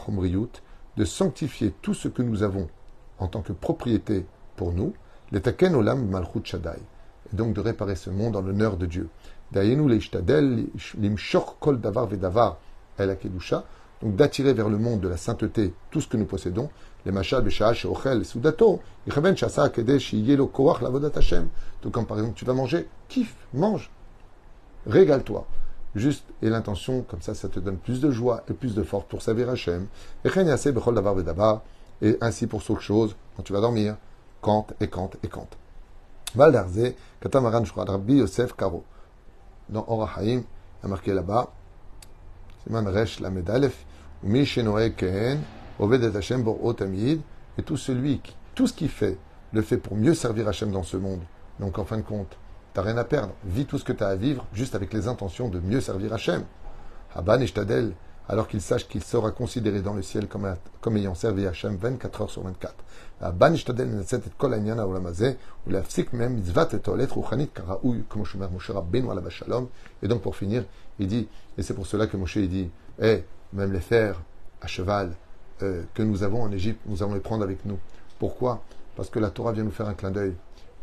de 0.98 1.06
sanctifier 1.06 1.74
tout 1.82 1.94
ce 1.94 2.08
que 2.08 2.22
nous 2.22 2.44
avons 2.44 2.68
en 3.20 3.28
tant 3.28 3.42
que 3.42 3.54
propriété 3.54 4.26
pour 4.56 4.74
nous, 4.74 4.94
Taken 5.42 5.76
Olam 5.76 6.08
Malchut 6.10 6.56
et 7.32 7.36
donc 7.36 7.54
de 7.54 7.62
réparer 7.62 7.96
ce 7.96 8.10
monde 8.10 8.36
en 8.36 8.42
l'honneur 8.42 8.78
de 8.78 8.86
Dieu. 8.86 9.10
Kol 11.60 11.80
Davar 11.80 12.08
Vedavar 12.08 12.58
El 12.98 13.18
donc 14.02 14.16
d'attirer 14.16 14.54
vers 14.54 14.70
le 14.70 14.78
monde 14.78 15.02
de 15.02 15.08
la 15.08 15.18
sainteté 15.18 15.74
tout 15.92 16.02
ce 16.02 16.08
que 16.08 16.18
nous 16.18 16.26
possédons, 16.26 16.70
les 17.06 17.12
machal, 17.12 17.44
Beshaach, 17.44 17.86
Ochel, 17.86 18.26
Sudato, 18.26 18.82
Ichaven 19.08 19.38
Shasa, 19.38 19.70
Kedesh, 19.70 20.14
Yelo, 20.14 20.48
Koach, 20.48 20.82
Lavodat 20.82 21.18
Hashem. 21.18 21.48
Donc, 21.84 21.94
comme 21.94 22.06
par 22.06 22.18
exemple, 22.18 22.36
tu 22.36 22.46
vas 22.46 22.54
manger, 22.54 22.88
kiffe, 23.08 23.36
mange, 23.54 23.92
régale-toi. 24.88 25.46
Juste, 25.94 26.26
et 26.42 26.50
l'intention, 26.50 27.04
comme 27.04 27.22
ça, 27.22 27.34
ça 27.34 27.48
te 27.48 27.60
donne 27.60 27.78
plus 27.78 28.02
de 28.02 28.12
joie 28.12 28.44
et 28.50 28.54
plus 28.54 28.76
de 28.76 28.84
force 28.84 29.06
pour 29.08 29.22
servir 29.22 29.50
Hachem. 29.50 29.88
Et 32.02 32.18
ainsi 32.20 32.48
pour 32.48 32.62
chaque 32.62 32.82
chose, 32.82 33.16
quand 33.38 33.44
tu 33.44 33.54
vas 33.54 33.62
dormir, 33.62 33.96
cante 34.42 34.74
et 34.82 34.90
cante 34.90 35.16
et 35.24 35.28
cante. 35.28 35.58
Valdarze, 36.36 36.94
Katamaran 37.22 37.64
Rabbi 37.76 38.16
Yosef 38.16 38.54
Karo. 38.54 38.84
Dans 39.70 39.86
Orahaim, 39.88 40.44
a 40.84 40.88
marqué 40.88 41.14
là-bas, 41.14 41.52
Et 47.58 47.64
tout 47.64 47.78
celui 47.78 48.20
qui, 48.20 48.36
tout 48.54 48.68
ce 48.68 48.74
qu'il 48.74 48.90
fait, 48.90 49.18
le 49.54 49.62
fait 49.62 49.78
pour 49.78 49.96
mieux 49.96 50.14
servir 50.14 50.48
Hachem 50.48 50.72
dans 50.72 50.84
ce 50.84 50.98
monde. 50.98 51.22
Donc 51.60 51.80
en 51.80 51.86
fin 51.86 51.98
de 51.98 52.02
compte, 52.02 52.38
T'as 52.76 52.82
rien 52.82 52.98
à 52.98 53.06
perdre. 53.06 53.34
Vis 53.46 53.66
tout 53.66 53.78
ce 53.78 53.86
que 53.86 53.94
tu 53.94 54.04
as 54.04 54.10
à 54.10 54.16
vivre, 54.18 54.46
juste 54.52 54.76
avec 54.76 54.94
les 54.94 55.08
intentions 55.08 55.48
de 55.48 55.62
mieux 55.62 55.80
servir 55.80 56.12
Hachem. 56.12 56.44
Haban 57.16 57.40
et 57.40 57.48
Shtadel, 57.48 57.94
alors 58.28 58.48
qu'il 58.48 58.62
sache 58.62 58.88
qu'il 58.88 59.04
sera 59.04 59.32
considéré 59.32 59.82
dans 59.82 59.94
le 59.94 60.02
ciel 60.02 60.28
comme, 60.28 60.98
ayant 60.98 61.16
servi 61.16 61.46
Hachem 61.46 61.78
24 61.78 62.22
heures 62.22 62.30
sur 62.30 62.44
24. 62.44 62.74
Et 70.02 70.08
donc 70.08 70.22
pour 70.22 70.36
finir, 70.36 70.66
il 71.00 71.08
dit, 71.08 71.28
et 71.58 71.64
c'est 71.64 71.74
pour 71.74 71.88
cela 71.88 72.08
que 72.08 72.18
Moshe 72.18 72.38
dit, 72.38 72.70
Eh, 73.02 73.24
même 73.54 73.72
les 73.72 73.80
fers 73.80 74.22
à 74.62 74.68
cheval 74.68 75.14
euh, 75.62 75.84
que 75.94 76.02
nous 76.02 76.24
avons 76.24 76.42
en 76.42 76.52
Égypte, 76.52 76.82
nous 76.86 77.04
allons 77.04 77.14
les 77.14 77.20
prendre 77.20 77.44
avec 77.44 77.66
nous. 77.66 77.78
Pourquoi? 78.20 78.64
Parce 78.96 79.10
que 79.10 79.20
la 79.20 79.30
Torah 79.30 79.52
vient 79.52 79.64
nous 79.64 79.72
faire 79.72 79.88
un 79.88 79.94
clin 79.94 80.12
d'œil. 80.12 80.34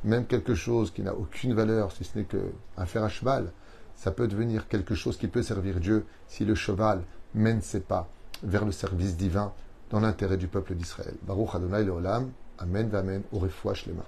Même 0.05 0.27
quelque 0.27 0.55
chose 0.55 0.91
qui 0.91 1.03
n'a 1.03 1.15
aucune 1.15 1.55
valeur, 1.55 1.93
si 1.93 2.05
ce 2.05 2.19
n'est 2.19 2.25
qu'un 2.25 2.87
fer 2.87 3.03
à 3.05 3.09
cheval, 3.09 3.53
ça 3.97 4.11
peut 4.11 4.27
devenir 4.27 4.69
quelque 4.69 4.95
chose 4.95 5.17
qui 5.17 5.29
peut 5.29 5.43
servir 5.43 5.81
Dieu 5.81 6.05
si 6.27 6.45
le 6.45 6.55
cheval 6.55 7.03
mène 7.35 7.63
ses 7.63 7.81
pas 7.81 8.09
vers 8.43 8.65
le 8.65 8.73
service 8.73 9.17
divin 9.17 9.53
dans 9.91 10.01
l'intérêt 10.01 10.37
du 10.37 10.49
peuple 10.49 10.75
d'Israël. 10.75 11.15
Baruch 11.23 11.55
Adonai 11.55 11.85
Leolam, 11.85 12.31
Amen, 12.59 12.95
Amen, 12.95 13.23
au 13.33 13.41
Lema. 13.87 14.05